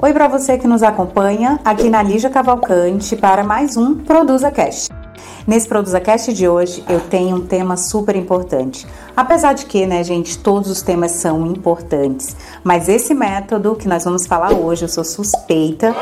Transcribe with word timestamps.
Oi 0.00 0.12
para 0.12 0.28
você 0.28 0.56
que 0.56 0.68
nos 0.68 0.84
acompanha 0.84 1.58
aqui 1.64 1.90
na 1.90 2.00
Lígia 2.04 2.30
Cavalcante 2.30 3.16
para 3.16 3.42
mais 3.42 3.76
um 3.76 3.96
Produza 3.96 4.48
Cast. 4.48 4.97
Nesse 5.46 5.68
Produza 5.68 6.00
Cast 6.00 6.32
de 6.32 6.48
hoje 6.48 6.84
eu 6.88 7.00
tenho 7.00 7.36
um 7.36 7.46
tema 7.46 7.76
super 7.76 8.16
importante. 8.16 8.86
Apesar 9.16 9.52
de 9.52 9.66
que, 9.66 9.86
né, 9.86 10.04
gente, 10.04 10.38
todos 10.38 10.70
os 10.70 10.82
temas 10.82 11.12
são 11.12 11.46
importantes, 11.46 12.36
mas 12.62 12.88
esse 12.88 13.14
método 13.14 13.74
que 13.74 13.88
nós 13.88 14.04
vamos 14.04 14.26
falar 14.26 14.52
hoje, 14.52 14.84
eu 14.84 14.88
sou 14.88 15.04
suspeita 15.04 15.94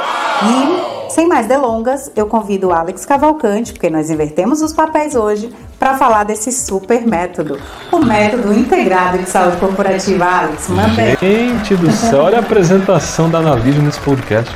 e 0.43 1.11
sem 1.11 1.29
mais 1.29 1.47
delongas, 1.47 2.11
eu 2.17 2.27
convido 2.27 2.69
o 2.69 2.73
Alex 2.73 3.07
Cavalcante, 3.07 3.73
porque 3.73 3.89
nós 3.89 4.11
invertemos 4.11 4.61
os 4.61 4.73
papéis 4.73 5.15
hoje, 5.15 5.51
para 5.79 5.97
falar 5.97 6.25
desse 6.25 6.51
super 6.51 7.07
método, 7.07 7.59
o 7.93 7.99
método 7.99 8.53
integrado 8.53 9.19
de 9.19 9.29
saúde 9.31 9.57
corporativa. 9.59 10.25
Alex, 10.25 10.69
manda 10.69 11.17
Gente 11.21 11.77
do 11.77 11.91
céu, 11.93 12.23
olha 12.23 12.39
a 12.39 12.41
apresentação 12.41 13.31
da 13.31 13.41
Navision 13.41 13.85
nesse 13.85 14.01
podcast. 14.01 14.53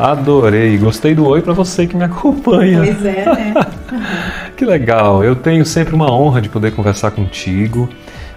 Adorei, 0.00 0.78
gostei 0.78 1.14
do 1.14 1.26
oi 1.26 1.42
para 1.42 1.52
você 1.52 1.86
que 1.86 1.94
me 1.94 2.04
acompanha. 2.04 2.78
Pois 2.78 3.04
é, 3.04 3.26
né? 3.26 3.54
que 4.56 4.64
legal, 4.64 5.22
eu 5.22 5.36
tenho 5.36 5.64
sempre 5.66 5.94
uma 5.94 6.10
honra 6.10 6.40
de 6.40 6.48
poder 6.48 6.72
conversar 6.72 7.10
contigo. 7.10 7.86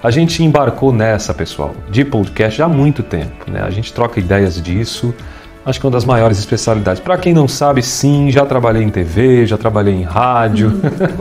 A 0.04 0.12
gente 0.12 0.44
embarcou 0.44 0.92
nessa, 0.92 1.34
pessoal, 1.34 1.74
de 1.90 2.04
podcast 2.04 2.58
já 2.58 2.66
há 2.66 2.70
muito 2.70 3.02
tempo, 3.02 3.50
né? 3.50 3.62
A 3.64 3.70
gente 3.70 3.94
troca 3.94 4.20
ideias 4.20 4.62
disso. 4.62 5.16
Acho 5.66 5.80
que 5.80 5.86
é 5.86 5.88
uma 5.88 5.94
das 5.94 6.04
maiores 6.04 6.38
especialidades. 6.38 7.02
Para 7.02 7.18
quem 7.18 7.34
não 7.34 7.48
sabe, 7.48 7.82
sim, 7.82 8.30
já 8.30 8.46
trabalhei 8.46 8.84
em 8.84 8.90
TV, 8.90 9.46
já 9.46 9.58
trabalhei 9.58 9.94
em 9.94 10.04
rádio. 10.04 10.74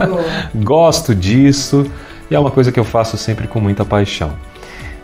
Gosto 0.52 1.14
disso 1.14 1.86
e 2.28 2.34
é 2.34 2.38
uma 2.38 2.50
coisa 2.50 2.72
que 2.72 2.80
eu 2.80 2.84
faço 2.84 3.16
sempre 3.16 3.46
com 3.46 3.60
muita 3.60 3.84
paixão. 3.84 4.32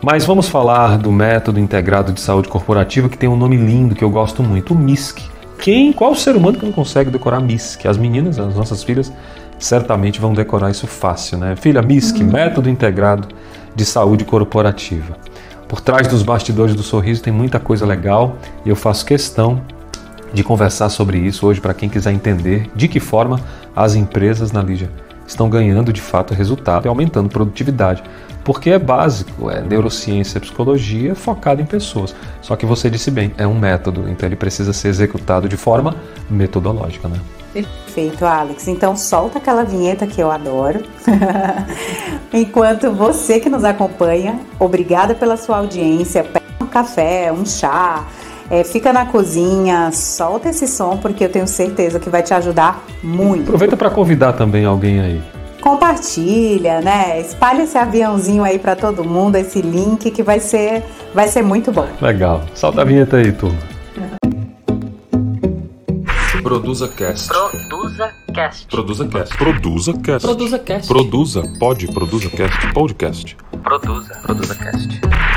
Mas 0.01 0.25
vamos 0.25 0.47
falar 0.47 0.97
do 0.97 1.11
método 1.11 1.59
integrado 1.59 2.13
de 2.13 2.21
saúde 2.21 2.47
corporativa 2.47 3.09
que 3.09 3.17
tem 3.17 3.27
um 3.27 3.35
nome 3.35 3.57
lindo 3.57 3.93
que 3.93 4.03
eu 4.03 4.09
gosto 4.09 4.41
muito, 4.41 4.73
o 4.73 4.77
MISC. 4.77 5.21
Quem, 5.59 5.91
qual 5.91 6.15
ser 6.15 6.37
humano 6.37 6.57
que 6.57 6.65
não 6.65 6.71
consegue 6.71 7.11
decorar 7.11 7.41
MISC? 7.41 7.85
As 7.85 7.97
meninas, 7.97 8.39
as 8.39 8.55
nossas 8.55 8.81
filhas, 8.81 9.11
certamente 9.59 10.21
vão 10.21 10.33
decorar 10.33 10.71
isso 10.71 10.87
fácil, 10.87 11.37
né? 11.37 11.53
Filha, 11.57 11.81
MISC, 11.81 12.21
uhum. 12.21 12.31
método 12.31 12.69
integrado 12.69 13.27
de 13.75 13.83
saúde 13.83 14.23
corporativa. 14.23 15.17
Por 15.67 15.81
trás 15.81 16.07
dos 16.07 16.23
bastidores 16.23 16.73
do 16.73 16.81
sorriso 16.81 17.21
tem 17.21 17.33
muita 17.33 17.59
coisa 17.59 17.85
legal 17.85 18.37
e 18.65 18.69
eu 18.69 18.77
faço 18.77 19.05
questão 19.05 19.61
de 20.33 20.45
conversar 20.45 20.87
sobre 20.87 21.17
isso 21.17 21.45
hoje 21.45 21.59
para 21.59 21.73
quem 21.73 21.89
quiser 21.89 22.13
entender 22.13 22.71
de 22.73 22.87
que 22.87 23.01
forma 23.01 23.41
as 23.75 23.95
empresas 23.95 24.53
na 24.53 24.61
Lígia 24.61 24.89
estão 25.29 25.49
ganhando 25.49 25.93
de 25.93 26.01
fato 26.01 26.33
resultado 26.33 26.85
e 26.85 26.89
aumentando 26.89 27.29
produtividade 27.29 28.03
porque 28.43 28.71
é 28.71 28.79
básico, 28.79 29.51
é 29.51 29.61
neurociência, 29.61 30.39
psicologia 30.39 31.13
focada 31.13 31.61
em 31.61 31.65
pessoas. 31.65 32.15
Só 32.41 32.55
que 32.55 32.65
você 32.65 32.89
disse 32.89 33.11
bem, 33.11 33.31
é 33.37 33.45
um 33.45 33.57
método, 33.57 34.09
então 34.09 34.27
ele 34.27 34.35
precisa 34.35 34.73
ser 34.73 34.87
executado 34.87 35.47
de 35.47 35.55
forma 35.55 35.95
metodológica, 36.27 37.07
né? 37.07 37.19
Perfeito, 37.53 38.25
Alex. 38.25 38.67
Então 38.67 38.95
solta 38.95 39.37
aquela 39.39 39.63
vinheta 39.63 40.07
que 40.07 40.19
eu 40.19 40.31
adoro. 40.31 40.83
Enquanto 42.33 42.91
você 42.91 43.39
que 43.39 43.49
nos 43.49 43.63
acompanha, 43.63 44.39
obrigada 44.59 45.13
pela 45.13 45.37
sua 45.37 45.57
audiência. 45.57 46.23
Pega 46.23 46.45
um 46.61 46.65
café, 46.65 47.31
um 47.31 47.45
chá, 47.45 48.03
é, 48.49 48.63
fica 48.63 48.91
na 48.91 49.05
cozinha, 49.05 49.91
solta 49.91 50.49
esse 50.49 50.67
som 50.67 50.97
porque 50.97 51.23
eu 51.25 51.29
tenho 51.29 51.47
certeza 51.47 51.99
que 51.99 52.09
vai 52.09 52.23
te 52.23 52.33
ajudar 52.33 52.83
muito. 53.03 53.43
Aproveita 53.43 53.77
para 53.77 53.89
convidar 53.89 54.33
também 54.33 54.65
alguém 54.65 54.99
aí 54.99 55.21
compartilha, 55.59 56.81
né? 56.81 57.19
Espalha 57.19 57.63
esse 57.63 57.77
aviãozinho 57.77 58.43
aí 58.43 58.57
para 58.57 58.75
todo 58.75 59.03
mundo, 59.03 59.35
esse 59.35 59.61
link 59.61 60.09
que 60.09 60.23
vai 60.23 60.39
ser, 60.39 60.83
vai 61.13 61.27
ser 61.27 61.43
muito 61.43 61.71
bom. 61.71 61.87
Legal. 62.01 62.43
Solta 62.55 62.81
a 62.81 62.85
vinheta 62.85 63.17
aí, 63.17 63.31
turma. 63.31 63.59
Produza 66.41 66.87
Cast. 66.87 67.27
Produza 67.27 68.11
Cast. 68.33 68.67
Produza 68.67 69.07
Cast. 69.07 69.37
Produza 69.37 69.93
Cast. 69.93 70.27
Produza 70.27 70.59
Cast. 70.59 70.87
Produza. 70.87 71.43
Pode. 71.59 71.87
Produza 71.87 72.29
Cast. 72.29 72.73
Podcast. 72.73 73.37
Produza. 73.61 74.13
Produza 74.23 74.55
Cast. 74.55 75.28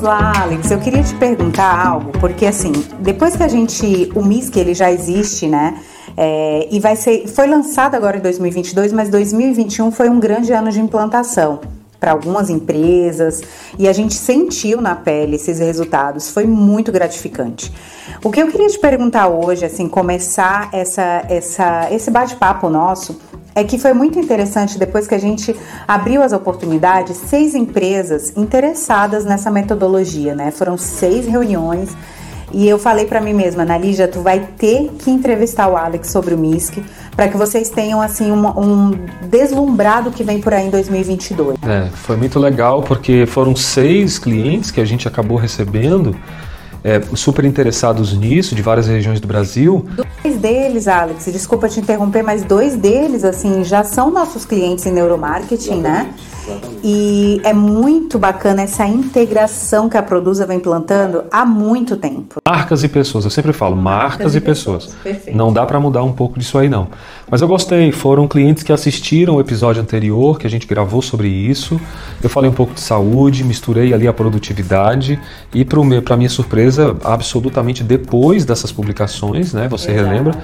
Vamos 0.00 0.18
lá, 0.18 0.32
Alex. 0.44 0.70
Eu 0.70 0.78
queria 0.78 1.02
te 1.02 1.14
perguntar 1.16 1.86
algo, 1.86 2.10
porque 2.12 2.46
assim, 2.46 2.72
depois 3.00 3.36
que 3.36 3.42
a 3.42 3.48
gente, 3.48 4.10
o 4.14 4.24
MISC 4.24 4.56
ele 4.56 4.72
já 4.72 4.90
existe, 4.90 5.46
né? 5.46 5.78
É, 6.16 6.66
e 6.70 6.80
vai 6.80 6.96
ser, 6.96 7.28
foi 7.28 7.46
lançado 7.46 7.96
agora 7.96 8.16
em 8.16 8.20
2022, 8.20 8.94
mas 8.94 9.10
2021 9.10 9.92
foi 9.92 10.08
um 10.08 10.18
grande 10.18 10.54
ano 10.54 10.70
de 10.70 10.80
implantação 10.80 11.60
para 11.98 12.12
algumas 12.12 12.48
empresas 12.48 13.42
e 13.78 13.86
a 13.86 13.92
gente 13.92 14.14
sentiu 14.14 14.80
na 14.80 14.96
pele 14.96 15.36
esses 15.36 15.58
resultados. 15.58 16.30
Foi 16.30 16.46
muito 16.46 16.90
gratificante. 16.90 17.70
O 18.24 18.30
que 18.30 18.40
eu 18.40 18.46
queria 18.46 18.68
te 18.68 18.78
perguntar 18.78 19.28
hoje, 19.28 19.66
assim, 19.66 19.86
começar 19.86 20.70
essa, 20.72 21.26
essa, 21.28 21.88
esse 21.92 22.10
bate-papo 22.10 22.70
nosso 22.70 23.20
é 23.54 23.64
que 23.64 23.78
foi 23.78 23.92
muito 23.92 24.18
interessante 24.18 24.78
depois 24.78 25.06
que 25.06 25.14
a 25.14 25.18
gente 25.18 25.54
abriu 25.86 26.22
as 26.22 26.32
oportunidades, 26.32 27.16
seis 27.16 27.54
empresas 27.54 28.32
interessadas 28.36 29.24
nessa 29.24 29.50
metodologia, 29.50 30.34
né? 30.34 30.50
Foram 30.50 30.76
seis 30.76 31.26
reuniões 31.26 31.90
e 32.52 32.68
eu 32.68 32.78
falei 32.78 33.06
para 33.06 33.20
mim 33.20 33.32
mesma, 33.32 33.62
Analígia, 33.62 34.08
tu 34.08 34.22
vai 34.22 34.40
ter 34.58 34.90
que 34.98 35.10
entrevistar 35.10 35.68
o 35.68 35.76
Alex 35.76 36.10
sobre 36.10 36.34
o 36.34 36.38
MISC 36.38 36.82
para 37.14 37.28
que 37.28 37.36
vocês 37.36 37.70
tenham 37.70 38.00
assim 38.00 38.32
um, 38.32 38.46
um 38.58 38.90
deslumbrado 39.28 40.10
que 40.10 40.24
vem 40.24 40.40
por 40.40 40.52
aí 40.52 40.66
em 40.66 40.70
2022. 40.70 41.58
É, 41.62 41.88
foi 41.94 42.16
muito 42.16 42.38
legal 42.38 42.82
porque 42.82 43.24
foram 43.26 43.54
seis 43.54 44.18
clientes 44.18 44.70
que 44.70 44.80
a 44.80 44.84
gente 44.84 45.06
acabou 45.06 45.36
recebendo 45.36 46.16
é, 46.82 47.00
super 47.14 47.44
interessados 47.44 48.12
nisso, 48.16 48.54
de 48.54 48.62
várias 48.62 48.86
regiões 48.86 49.20
do 49.20 49.26
Brasil. 49.26 49.86
Dois 49.94 50.36
deles, 50.38 50.88
Alex, 50.88 51.26
desculpa 51.26 51.68
te 51.68 51.80
interromper, 51.80 52.22
mas 52.22 52.42
dois 52.42 52.76
deles, 52.76 53.24
assim, 53.24 53.64
já 53.64 53.84
são 53.84 54.10
nossos 54.10 54.44
clientes 54.44 54.86
em 54.86 54.92
neuromarketing, 54.92 55.80
né? 55.80 56.12
E 56.82 57.40
é 57.44 57.52
muito 57.52 58.18
bacana 58.18 58.62
essa 58.62 58.86
integração 58.86 59.88
que 59.88 59.96
a 59.96 60.02
Produza 60.02 60.46
vem 60.46 60.58
plantando 60.58 61.24
há 61.30 61.44
muito 61.44 61.96
tempo. 61.96 62.40
Marcas 62.46 62.82
e 62.82 62.88
pessoas, 62.88 63.24
eu 63.24 63.30
sempre 63.30 63.52
falo, 63.52 63.76
marcas, 63.76 64.18
marcas 64.18 64.34
e 64.34 64.40
pessoas. 64.40 64.86
pessoas. 65.02 65.36
Não 65.36 65.52
dá 65.52 65.66
para 65.66 65.78
mudar 65.78 66.02
um 66.02 66.12
pouco 66.12 66.38
disso 66.38 66.56
aí 66.58 66.68
não. 66.68 66.88
Mas 67.30 67.42
eu 67.42 67.48
gostei, 67.48 67.92
foram 67.92 68.26
clientes 68.26 68.62
que 68.62 68.72
assistiram 68.72 69.36
o 69.36 69.40
episódio 69.40 69.82
anterior, 69.82 70.38
que 70.38 70.46
a 70.46 70.50
gente 70.50 70.66
gravou 70.66 71.02
sobre 71.02 71.28
isso. 71.28 71.80
Eu 72.22 72.30
falei 72.30 72.50
um 72.50 72.54
pouco 72.54 72.74
de 72.74 72.80
saúde, 72.80 73.44
misturei 73.44 73.92
ali 73.92 74.08
a 74.08 74.12
produtividade 74.12 75.20
e 75.54 75.64
para 75.64 76.16
minha 76.16 76.30
surpresa, 76.30 76.96
absolutamente 77.04 77.84
depois 77.84 78.44
dessas 78.44 78.72
publicações, 78.72 79.52
né? 79.52 79.68
Você 79.68 79.92
Exato. 79.92 80.08
relembra? 80.08 80.34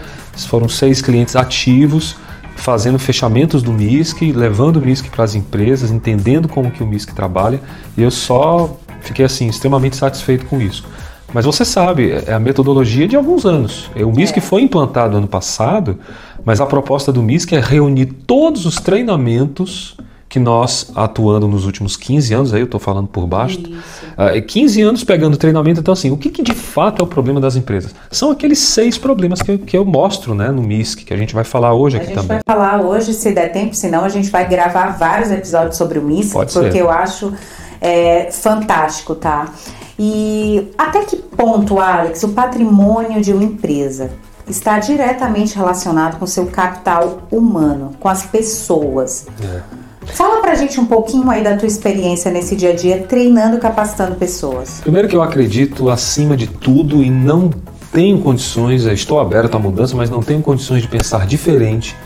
Foram 0.48 0.68
seis 0.68 1.00
clientes 1.00 1.34
ativos 1.34 2.16
fazendo 2.56 2.98
fechamentos 2.98 3.62
do 3.62 3.72
MISC, 3.72 4.32
levando 4.32 4.78
o 4.78 4.80
MISC 4.80 5.08
para 5.10 5.24
as 5.24 5.34
empresas, 5.34 5.90
entendendo 5.90 6.48
como 6.48 6.70
que 6.70 6.82
o 6.82 6.86
MISC 6.86 7.14
trabalha, 7.14 7.60
e 7.96 8.02
eu 8.02 8.10
só 8.10 8.76
fiquei 9.02 9.24
assim 9.24 9.46
extremamente 9.46 9.96
satisfeito 9.96 10.46
com 10.46 10.60
isso. 10.60 10.84
Mas 11.32 11.44
você 11.44 11.64
sabe, 11.64 12.12
é 12.26 12.32
a 12.32 12.40
metodologia 12.40 13.06
de 13.06 13.14
alguns 13.14 13.44
anos. 13.44 13.90
O 13.94 14.10
MISC 14.10 14.38
é. 14.38 14.40
foi 14.40 14.62
implantado 14.62 15.16
ano 15.16 15.28
passado, 15.28 15.98
mas 16.44 16.60
a 16.60 16.66
proposta 16.66 17.12
do 17.12 17.22
MISC 17.22 17.52
é 17.52 17.60
reunir 17.60 18.06
todos 18.06 18.64
os 18.64 18.76
treinamentos 18.76 19.96
que 20.36 20.40
nós, 20.40 20.92
atuando 20.94 21.48
nos 21.48 21.64
últimos 21.64 21.96
15 21.96 22.34
anos, 22.34 22.52
aí 22.52 22.60
eu 22.60 22.66
estou 22.66 22.78
falando 22.78 23.08
por 23.08 23.26
baixo, 23.26 23.58
uh, 23.58 24.46
15 24.46 24.82
anos 24.82 25.02
pegando 25.02 25.34
treinamento, 25.34 25.80
então 25.80 25.92
assim, 25.92 26.10
o 26.10 26.16
que, 26.18 26.28
que, 26.28 26.42
de 26.42 26.52
fato 26.52 27.00
é 27.00 27.04
o 27.04 27.06
problema 27.06 27.40
das 27.40 27.56
empresas? 27.56 27.94
São 28.10 28.30
aqueles 28.30 28.58
seis 28.58 28.98
problemas 28.98 29.40
que 29.40 29.52
eu, 29.52 29.58
que 29.58 29.78
eu 29.78 29.82
mostro 29.82 30.34
né, 30.34 30.50
no 30.50 30.60
MISC, 30.60 31.06
que 31.06 31.14
a 31.14 31.16
gente 31.16 31.34
vai 31.34 31.42
falar 31.42 31.72
hoje 31.72 31.96
aqui 31.96 32.08
também. 32.08 32.18
A 32.18 32.34
gente 32.34 32.44
vai 32.44 32.54
falar 32.54 32.82
hoje, 32.82 33.14
se 33.14 33.32
der 33.32 33.50
tempo, 33.50 33.74
senão 33.74 34.04
a 34.04 34.10
gente 34.10 34.28
vai 34.28 34.46
gravar 34.46 34.98
vários 34.98 35.30
episódios 35.30 35.78
sobre 35.78 35.98
o 35.98 36.02
MISC, 36.02 36.34
Pode 36.34 36.52
porque 36.52 36.72
ser. 36.72 36.80
eu 36.80 36.90
acho 36.90 37.32
é, 37.80 38.30
fantástico, 38.30 39.14
tá? 39.14 39.54
E 39.98 40.70
até 40.76 41.02
que 41.06 41.16
ponto, 41.16 41.78
Alex, 41.78 42.22
o 42.24 42.28
patrimônio 42.28 43.22
de 43.22 43.32
uma 43.32 43.44
empresa 43.44 44.10
está 44.46 44.78
diretamente 44.78 45.56
relacionado 45.56 46.18
com 46.18 46.26
seu 46.26 46.44
capital 46.44 47.22
humano, 47.30 47.92
com 47.98 48.06
as 48.10 48.26
pessoas? 48.26 49.26
É. 49.42 49.85
Fala 50.06 50.40
pra 50.40 50.54
gente 50.54 50.80
um 50.80 50.86
pouquinho 50.86 51.28
aí 51.30 51.42
da 51.42 51.56
tua 51.56 51.66
experiência 51.66 52.30
nesse 52.30 52.56
dia 52.56 52.70
a 52.70 52.74
dia 52.74 53.04
treinando 53.08 53.56
e 53.56 53.60
capacitando 53.60 54.14
pessoas. 54.16 54.80
Primeiro 54.80 55.08
que 55.08 55.16
eu 55.16 55.22
acredito 55.22 55.90
acima 55.90 56.36
de 56.36 56.46
tudo 56.46 57.02
e 57.02 57.10
não 57.10 57.50
tenho 57.92 58.18
condições, 58.20 58.84
estou 58.84 59.20
aberto 59.20 59.56
à 59.56 59.58
mudança, 59.58 59.96
mas 59.96 60.10
não 60.10 60.22
tenho 60.22 60.42
condições 60.42 60.82
de 60.82 60.88
pensar 60.88 61.26
diferente 61.26 61.96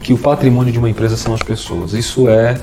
que 0.00 0.12
o 0.12 0.18
patrimônio 0.18 0.72
de 0.72 0.78
uma 0.78 0.88
empresa 0.88 1.16
são 1.16 1.34
as 1.34 1.42
pessoas. 1.42 1.92
Isso 1.92 2.28
é, 2.28 2.58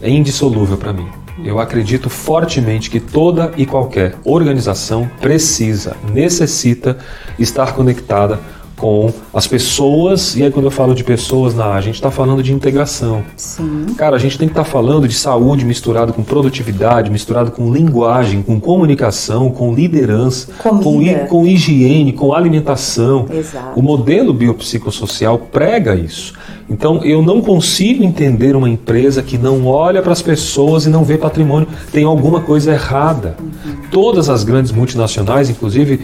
é 0.00 0.10
indissolúvel 0.10 0.76
para 0.76 0.92
mim. 0.92 1.08
Eu 1.44 1.58
acredito 1.58 2.10
fortemente 2.10 2.90
que 2.90 3.00
toda 3.00 3.52
e 3.56 3.64
qualquer 3.64 4.14
organização 4.24 5.10
precisa, 5.20 5.96
necessita 6.12 6.98
estar 7.38 7.72
conectada 7.72 8.38
com 8.82 9.12
as 9.32 9.46
pessoas, 9.46 10.34
e 10.34 10.42
aí 10.42 10.50
quando 10.50 10.64
eu 10.64 10.70
falo 10.72 10.92
de 10.92 11.04
pessoas, 11.04 11.54
na, 11.54 11.74
a 11.74 11.80
gente 11.80 11.94
está 11.94 12.10
falando 12.10 12.42
de 12.42 12.52
integração. 12.52 13.22
Sim. 13.36 13.86
Cara, 13.96 14.16
a 14.16 14.18
gente 14.18 14.36
tem 14.36 14.48
que 14.48 14.52
estar 14.52 14.64
tá 14.64 14.68
falando 14.68 15.06
de 15.06 15.14
saúde 15.14 15.64
misturado 15.64 16.12
com 16.12 16.24
produtividade, 16.24 17.08
misturado 17.08 17.52
com 17.52 17.72
linguagem, 17.72 18.42
com 18.42 18.58
comunicação, 18.58 19.52
com 19.52 19.72
liderança, 19.72 20.48
com, 20.58 20.80
com, 21.28 21.46
higiene, 21.46 22.12
com 22.12 22.34
alimentação. 22.34 23.26
Exato. 23.32 23.78
O 23.78 23.82
modelo 23.84 24.34
biopsicossocial 24.34 25.38
prega 25.38 25.94
isso. 25.94 26.34
Então 26.68 27.04
eu 27.04 27.22
não 27.22 27.40
consigo 27.40 28.02
entender 28.02 28.56
uma 28.56 28.68
empresa 28.68 29.22
que 29.22 29.38
não 29.38 29.64
olha 29.64 30.02
para 30.02 30.12
as 30.12 30.22
pessoas 30.22 30.86
e 30.86 30.90
não 30.90 31.04
vê 31.04 31.16
patrimônio. 31.16 31.68
Tem 31.92 32.02
alguma 32.02 32.40
coisa 32.40 32.72
errada. 32.72 33.36
Uhum. 33.40 33.74
Todas 33.92 34.28
as 34.28 34.42
grandes 34.42 34.72
multinacionais, 34.72 35.48
inclusive 35.48 36.00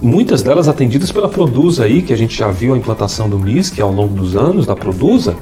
muitas 0.00 0.42
delas 0.42 0.68
atendidas 0.68 1.10
pela 1.10 1.28
Produza 1.28 1.84
aí, 1.84 2.02
que 2.02 2.12
a 2.12 2.16
gente 2.16 2.36
já 2.36 2.48
viu 2.48 2.74
a 2.74 2.78
implantação 2.78 3.28
do 3.28 3.38
MISC 3.38 3.80
ao 3.80 3.92
longo 3.92 4.14
dos 4.14 4.36
anos 4.36 4.66
da 4.66 4.76
Produza, 4.76 5.36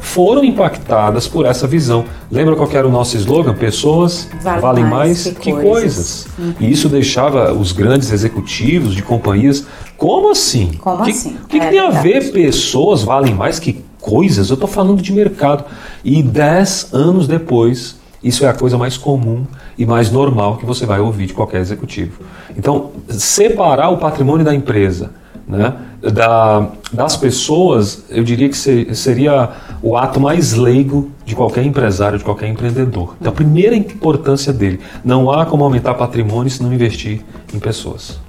foram 0.00 0.42
impactadas 0.42 1.28
por 1.28 1.44
essa 1.44 1.66
visão. 1.66 2.04
Lembra 2.30 2.56
qual 2.56 2.68
era 2.72 2.88
o 2.88 2.90
nosso 2.90 3.16
slogan? 3.16 3.54
Pessoas 3.54 4.28
vale 4.42 4.60
valem 4.60 4.84
mais, 4.84 4.92
mais 4.92 5.22
que, 5.24 5.34
que, 5.34 5.52
coisas. 5.52 5.64
coisas. 5.64 6.28
Uhum. 6.38 6.54
E 6.58 6.72
isso 6.72 6.88
deixava 6.88 7.52
os 7.52 7.72
grandes 7.72 8.10
executivos 8.10 8.94
de 8.94 9.02
companhias. 9.02 9.66
Como 9.96 10.30
assim? 10.30 10.72
Como 10.78 11.04
que, 11.04 11.10
assim? 11.10 11.36
O 11.44 11.46
que, 11.46 11.58
é 11.58 11.60
que 11.60 11.68
tem 11.68 11.78
a 11.78 11.90
ver 11.90 12.32
pessoas 12.32 13.02
valem 13.02 13.34
mais 13.34 13.58
que 13.58 13.84
coisas? 14.00 14.48
Eu 14.48 14.54
estou 14.54 14.68
falando 14.68 15.02
de 15.02 15.12
mercado. 15.12 15.64
E 16.02 16.22
dez 16.22 16.88
anos 16.92 17.28
depois, 17.28 17.96
isso 18.22 18.44
é 18.44 18.48
a 18.48 18.54
coisa 18.54 18.76
mais 18.76 18.96
comum 18.96 19.44
e 19.78 19.86
mais 19.86 20.10
normal 20.10 20.56
que 20.56 20.66
você 20.66 20.84
vai 20.84 21.00
ouvir 21.00 21.26
de 21.26 21.32
qualquer 21.32 21.60
executivo. 21.60 22.22
Então, 22.56 22.90
separar 23.08 23.88
o 23.90 23.96
patrimônio 23.96 24.44
da 24.44 24.54
empresa 24.54 25.10
né, 25.48 25.74
da, 26.00 26.68
das 26.92 27.16
pessoas, 27.16 28.04
eu 28.08 28.22
diria 28.22 28.48
que 28.48 28.56
seria 28.94 29.50
o 29.82 29.96
ato 29.96 30.20
mais 30.20 30.52
leigo 30.52 31.10
de 31.24 31.34
qualquer 31.34 31.64
empresário, 31.64 32.18
de 32.18 32.24
qualquer 32.24 32.48
empreendedor. 32.48 33.16
Então, 33.20 33.32
a 33.32 33.34
primeira 33.34 33.74
importância 33.74 34.52
dele, 34.52 34.80
não 35.04 35.30
há 35.30 35.46
como 35.46 35.64
aumentar 35.64 35.94
patrimônio 35.94 36.50
se 36.50 36.62
não 36.62 36.72
investir 36.72 37.22
em 37.52 37.58
pessoas. 37.58 38.20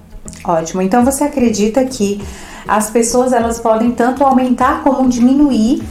Ótimo. 0.44 0.82
Então, 0.82 1.06
você 1.06 1.24
acredita 1.24 1.84
que 1.86 2.22
as 2.68 2.90
pessoas 2.90 3.34
elas 3.34 3.60
podem 3.60 3.92
tanto 3.92 4.24
aumentar 4.24 4.84
como 4.84 5.08
diminuir 5.10 5.84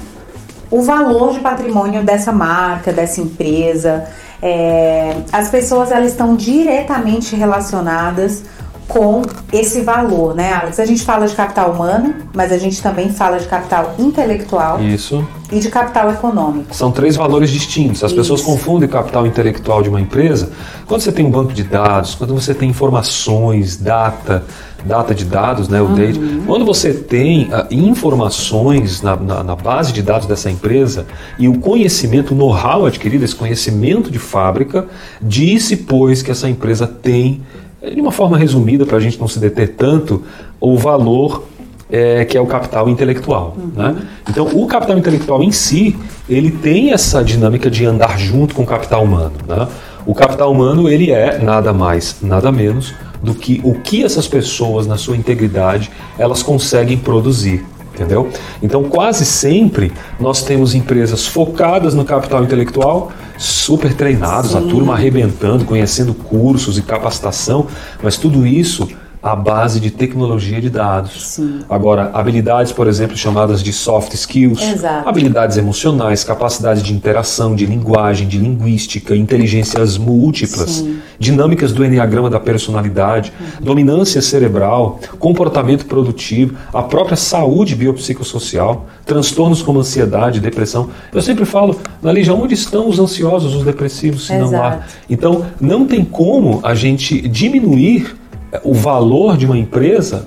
o 0.70 0.82
valor 0.82 1.32
de 1.32 1.40
patrimônio 1.40 2.04
dessa 2.04 2.32
marca, 2.32 2.92
dessa 2.92 3.20
empresa. 3.20 4.04
É, 4.42 5.16
as 5.32 5.48
pessoas 5.48 5.90
elas 5.90 6.12
estão 6.12 6.34
diretamente 6.34 7.36
relacionadas 7.36 8.42
com 8.90 9.22
esse 9.52 9.82
valor, 9.82 10.34
né, 10.34 10.52
Alex? 10.52 10.80
A 10.80 10.84
gente 10.84 11.04
fala 11.04 11.26
de 11.26 11.34
capital 11.34 11.70
humano, 11.70 12.12
mas 12.34 12.50
a 12.50 12.58
gente 12.58 12.82
também 12.82 13.08
fala 13.08 13.38
de 13.38 13.46
capital 13.46 13.94
intelectual. 13.98 14.82
Isso. 14.82 15.26
E 15.50 15.60
de 15.60 15.68
capital 15.68 16.10
econômico. 16.10 16.74
São 16.74 16.90
três 16.90 17.16
valores 17.16 17.50
distintos. 17.50 18.04
As 18.04 18.10
Isso. 18.10 18.20
pessoas 18.20 18.40
confundem 18.40 18.88
capital 18.88 19.26
intelectual 19.26 19.82
de 19.82 19.88
uma 19.88 20.00
empresa. 20.00 20.50
Quando 20.86 21.00
você 21.00 21.12
tem 21.12 21.24
um 21.24 21.30
banco 21.30 21.52
de 21.52 21.62
dados, 21.62 22.14
quando 22.16 22.34
você 22.34 22.52
tem 22.52 22.68
informações, 22.68 23.76
data, 23.76 24.44
data 24.84 25.14
de 25.14 25.24
dados, 25.24 25.68
né, 25.68 25.80
o 25.80 25.86
uhum. 25.86 25.94
date. 25.94 26.20
Quando 26.46 26.64
você 26.64 26.92
tem 26.92 27.44
uh, 27.44 27.66
informações 27.70 29.02
na, 29.02 29.16
na, 29.16 29.44
na, 29.44 29.56
base 29.56 29.92
de 29.92 30.02
dados 30.02 30.26
dessa 30.26 30.50
empresa 30.50 31.06
e 31.38 31.48
o 31.48 31.58
conhecimento, 31.58 32.34
o 32.34 32.36
know-how 32.36 32.86
adquirido, 32.86 33.24
esse 33.24 33.36
conhecimento 33.36 34.10
de 34.10 34.18
fábrica, 34.18 34.86
disse, 35.22 35.76
pois, 35.76 36.22
que 36.22 36.30
essa 36.30 36.48
empresa 36.48 36.86
tem, 36.86 37.42
de 37.82 38.00
uma 38.00 38.12
forma 38.12 38.36
resumida, 38.36 38.84
para 38.84 38.96
a 38.96 39.00
gente 39.00 39.18
não 39.18 39.28
se 39.28 39.38
deter 39.38 39.74
tanto, 39.76 40.22
o 40.60 40.76
valor 40.76 41.44
é, 41.90 42.24
que 42.24 42.36
é 42.36 42.40
o 42.40 42.46
capital 42.46 42.88
intelectual. 42.88 43.56
Uhum. 43.56 43.70
Né? 43.74 43.96
Então, 44.28 44.46
o 44.46 44.66
capital 44.66 44.96
intelectual 44.98 45.42
em 45.42 45.50
si, 45.50 45.96
ele 46.28 46.50
tem 46.50 46.92
essa 46.92 47.24
dinâmica 47.24 47.70
de 47.70 47.84
andar 47.84 48.18
junto 48.18 48.54
com 48.54 48.62
o 48.62 48.66
capital 48.66 49.02
humano. 49.02 49.32
Né? 49.46 49.66
O 50.06 50.14
capital 50.14 50.52
humano, 50.52 50.88
ele 50.88 51.10
é 51.10 51.38
nada 51.38 51.72
mais, 51.72 52.16
nada 52.22 52.52
menos 52.52 52.94
do 53.22 53.34
que 53.34 53.60
o 53.64 53.74
que 53.74 54.04
essas 54.04 54.26
pessoas, 54.26 54.86
na 54.86 54.96
sua 54.96 55.16
integridade, 55.16 55.90
elas 56.18 56.42
conseguem 56.42 56.96
produzir. 56.96 57.64
Entendeu? 58.00 58.30
Então, 58.62 58.84
quase 58.84 59.26
sempre 59.26 59.92
nós 60.18 60.42
temos 60.42 60.74
empresas 60.74 61.26
focadas 61.26 61.92
no 61.92 62.02
capital 62.02 62.42
intelectual, 62.42 63.12
super 63.36 63.92
treinados, 63.92 64.52
Sim. 64.52 64.56
a 64.56 64.60
turma 64.62 64.94
arrebentando, 64.94 65.66
conhecendo 65.66 66.14
cursos 66.14 66.78
e 66.78 66.82
capacitação, 66.82 67.66
mas 68.02 68.16
tudo 68.16 68.46
isso 68.46 68.88
a 69.22 69.36
base 69.36 69.80
de 69.80 69.90
tecnologia 69.90 70.60
de 70.60 70.70
dados. 70.70 71.28
Sim. 71.28 71.60
Agora, 71.68 72.10
habilidades, 72.14 72.72
por 72.72 72.86
exemplo, 72.86 73.16
chamadas 73.16 73.62
de 73.62 73.72
soft 73.72 74.14
skills, 74.14 74.62
Exato. 74.62 75.08
habilidades 75.08 75.58
emocionais, 75.58 76.24
capacidade 76.24 76.82
de 76.82 76.94
interação, 76.94 77.54
de 77.54 77.66
linguagem, 77.66 78.26
de 78.26 78.38
linguística, 78.38 79.14
inteligências 79.14 79.98
múltiplas, 79.98 80.70
Sim. 80.70 80.98
dinâmicas 81.18 81.72
do 81.72 81.84
enneagrama 81.84 82.30
da 82.30 82.40
personalidade, 82.40 83.32
uhum. 83.38 83.64
dominância 83.64 84.22
cerebral, 84.22 84.98
comportamento 85.18 85.84
produtivo, 85.84 86.56
a 86.72 86.82
própria 86.82 87.16
saúde 87.16 87.74
biopsicossocial, 87.74 88.86
transtornos 89.04 89.60
como 89.60 89.80
ansiedade, 89.80 90.40
depressão. 90.40 90.88
Eu 91.12 91.20
sempre 91.20 91.44
falo, 91.44 91.78
na 92.02 92.10
legião, 92.10 92.40
onde 92.40 92.54
estão 92.54 92.88
os 92.88 92.98
ansiosos, 92.98 93.54
os 93.54 93.64
depressivos, 93.64 94.26
se 94.26 94.38
não 94.38 94.50
lá? 94.50 94.86
Então, 95.10 95.44
não 95.60 95.86
tem 95.86 96.04
como 96.04 96.60
a 96.62 96.74
gente 96.74 97.20
diminuir 97.28 98.19
o 98.62 98.74
valor 98.74 99.36
de 99.36 99.46
uma 99.46 99.58
empresa 99.58 100.26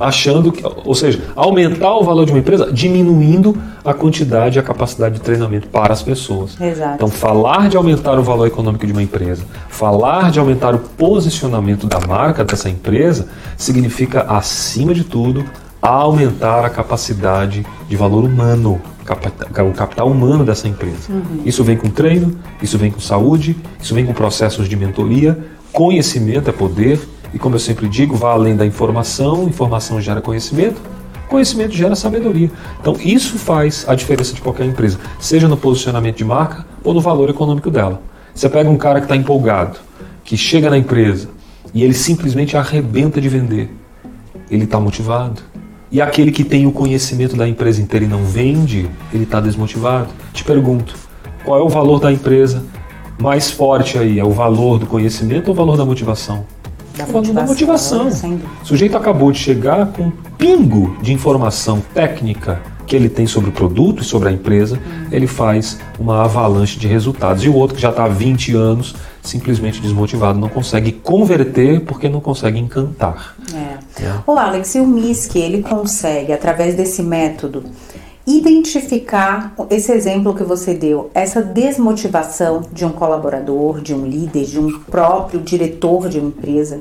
achando 0.00 0.50
que, 0.50 0.62
ou 0.84 0.94
seja, 0.94 1.22
aumentar 1.36 1.94
o 1.94 2.02
valor 2.02 2.24
de 2.24 2.32
uma 2.32 2.38
empresa 2.38 2.72
diminuindo 2.72 3.56
a 3.84 3.94
quantidade 3.94 4.58
e 4.58 4.60
a 4.60 4.62
capacidade 4.62 5.16
de 5.16 5.20
treinamento 5.20 5.68
para 5.68 5.92
as 5.92 6.02
pessoas. 6.02 6.60
Exato. 6.60 6.94
Então, 6.94 7.08
falar 7.08 7.68
de 7.68 7.76
aumentar 7.76 8.18
o 8.18 8.22
valor 8.22 8.46
econômico 8.46 8.86
de 8.86 8.92
uma 8.92 9.02
empresa, 9.02 9.44
falar 9.68 10.30
de 10.30 10.40
aumentar 10.40 10.74
o 10.74 10.78
posicionamento 10.78 11.86
da 11.86 12.00
marca 12.00 12.44
dessa 12.44 12.68
empresa, 12.68 13.28
significa, 13.56 14.22
acima 14.22 14.92
de 14.92 15.04
tudo, 15.04 15.44
aumentar 15.80 16.64
a 16.64 16.70
capacidade 16.70 17.64
de 17.88 17.96
valor 17.96 18.24
humano, 18.24 18.80
o 19.02 19.72
capital 19.72 20.10
humano 20.10 20.44
dessa 20.44 20.66
empresa. 20.66 21.10
Uhum. 21.10 21.42
Isso 21.44 21.62
vem 21.62 21.76
com 21.76 21.88
treino, 21.88 22.36
isso 22.60 22.78
vem 22.78 22.90
com 22.90 23.00
saúde, 23.00 23.56
isso 23.80 23.94
vem 23.94 24.06
com 24.06 24.12
processos 24.12 24.68
de 24.68 24.76
mentoria, 24.76 25.38
conhecimento 25.72 26.48
é 26.48 26.52
poder 26.52 27.00
e 27.34 27.38
como 27.38 27.54
eu 27.54 27.60
sempre 27.60 27.88
digo, 27.88 28.14
vá 28.14 28.32
além 28.32 28.56
da 28.56 28.66
informação, 28.66 29.44
informação 29.44 30.00
gera 30.00 30.20
conhecimento, 30.20 30.80
conhecimento 31.28 31.72
gera 31.72 31.96
sabedoria. 31.96 32.50
Então 32.80 32.96
isso 33.00 33.38
faz 33.38 33.84
a 33.88 33.94
diferença 33.94 34.34
de 34.34 34.40
qualquer 34.40 34.66
empresa, 34.66 34.98
seja 35.18 35.48
no 35.48 35.56
posicionamento 35.56 36.16
de 36.16 36.24
marca 36.24 36.66
ou 36.84 36.92
no 36.92 37.00
valor 37.00 37.30
econômico 37.30 37.70
dela. 37.70 38.02
Você 38.34 38.48
pega 38.48 38.68
um 38.68 38.76
cara 38.76 39.00
que 39.00 39.06
está 39.06 39.16
empolgado, 39.16 39.78
que 40.24 40.36
chega 40.36 40.68
na 40.68 40.78
empresa 40.78 41.28
e 41.74 41.82
ele 41.82 41.94
simplesmente 41.94 42.56
arrebenta 42.56 43.20
de 43.20 43.28
vender. 43.28 43.70
Ele 44.50 44.64
está 44.64 44.78
motivado. 44.78 45.42
E 45.90 46.00
aquele 46.00 46.32
que 46.32 46.44
tem 46.44 46.66
o 46.66 46.72
conhecimento 46.72 47.36
da 47.36 47.46
empresa 47.48 47.80
inteira 47.80 48.04
e 48.06 48.08
não 48.08 48.24
vende, 48.24 48.88
ele 49.12 49.24
está 49.24 49.40
desmotivado. 49.40 50.08
Te 50.32 50.44
pergunto, 50.44 50.94
qual 51.44 51.58
é 51.58 51.62
o 51.62 51.68
valor 51.68 51.98
da 51.98 52.12
empresa 52.12 52.64
mais 53.18 53.50
forte 53.50 53.98
aí? 53.98 54.18
É 54.18 54.24
o 54.24 54.30
valor 54.30 54.78
do 54.78 54.86
conhecimento 54.86 55.48
ou 55.48 55.54
o 55.54 55.56
valor 55.56 55.76
da 55.76 55.84
motivação? 55.84 56.46
Da 56.96 57.06
motivação. 57.06 57.34
Da 57.34 57.42
motivação. 57.44 58.40
O 58.62 58.66
sujeito 58.66 58.96
acabou 58.96 59.32
de 59.32 59.38
chegar 59.38 59.86
com 59.92 60.04
um 60.04 60.12
pingo 60.36 60.96
de 61.02 61.12
informação 61.12 61.82
técnica 61.94 62.60
que 62.86 62.96
ele 62.96 63.08
tem 63.08 63.26
sobre 63.26 63.48
o 63.48 63.52
produto 63.52 64.02
e 64.02 64.04
sobre 64.04 64.28
a 64.28 64.32
empresa, 64.32 64.76
hum. 64.76 65.06
ele 65.10 65.26
faz 65.26 65.78
uma 65.98 66.24
avalanche 66.24 66.78
de 66.78 66.86
resultados. 66.86 67.42
E 67.42 67.48
o 67.48 67.54
outro 67.54 67.76
que 67.76 67.80
já 67.80 67.90
está 67.90 68.04
há 68.04 68.08
20 68.08 68.54
anos, 68.54 68.94
simplesmente 69.22 69.80
desmotivado, 69.80 70.38
não 70.38 70.48
consegue 70.48 70.92
converter 70.92 71.80
porque 71.80 72.08
não 72.08 72.20
consegue 72.20 72.58
encantar. 72.58 73.34
É. 73.54 74.02
é. 74.04 74.14
O 74.26 74.32
Alex, 74.32 74.74
e 74.74 74.80
o 74.80 74.86
MISC, 74.86 75.36
ele 75.36 75.62
consegue, 75.62 76.32
através 76.32 76.74
desse 76.74 77.02
método, 77.02 77.64
identificar 78.26 79.54
esse 79.70 79.92
exemplo 79.92 80.34
que 80.34 80.44
você 80.44 80.74
deu, 80.74 81.10
essa 81.14 81.42
desmotivação 81.42 82.62
de 82.72 82.84
um 82.84 82.90
colaborador, 82.90 83.80
de 83.80 83.94
um 83.94 84.06
líder, 84.06 84.44
de 84.44 84.60
um 84.60 84.80
próprio 84.80 85.40
diretor 85.40 86.08
de 86.08 86.18
uma 86.18 86.28
empresa, 86.28 86.80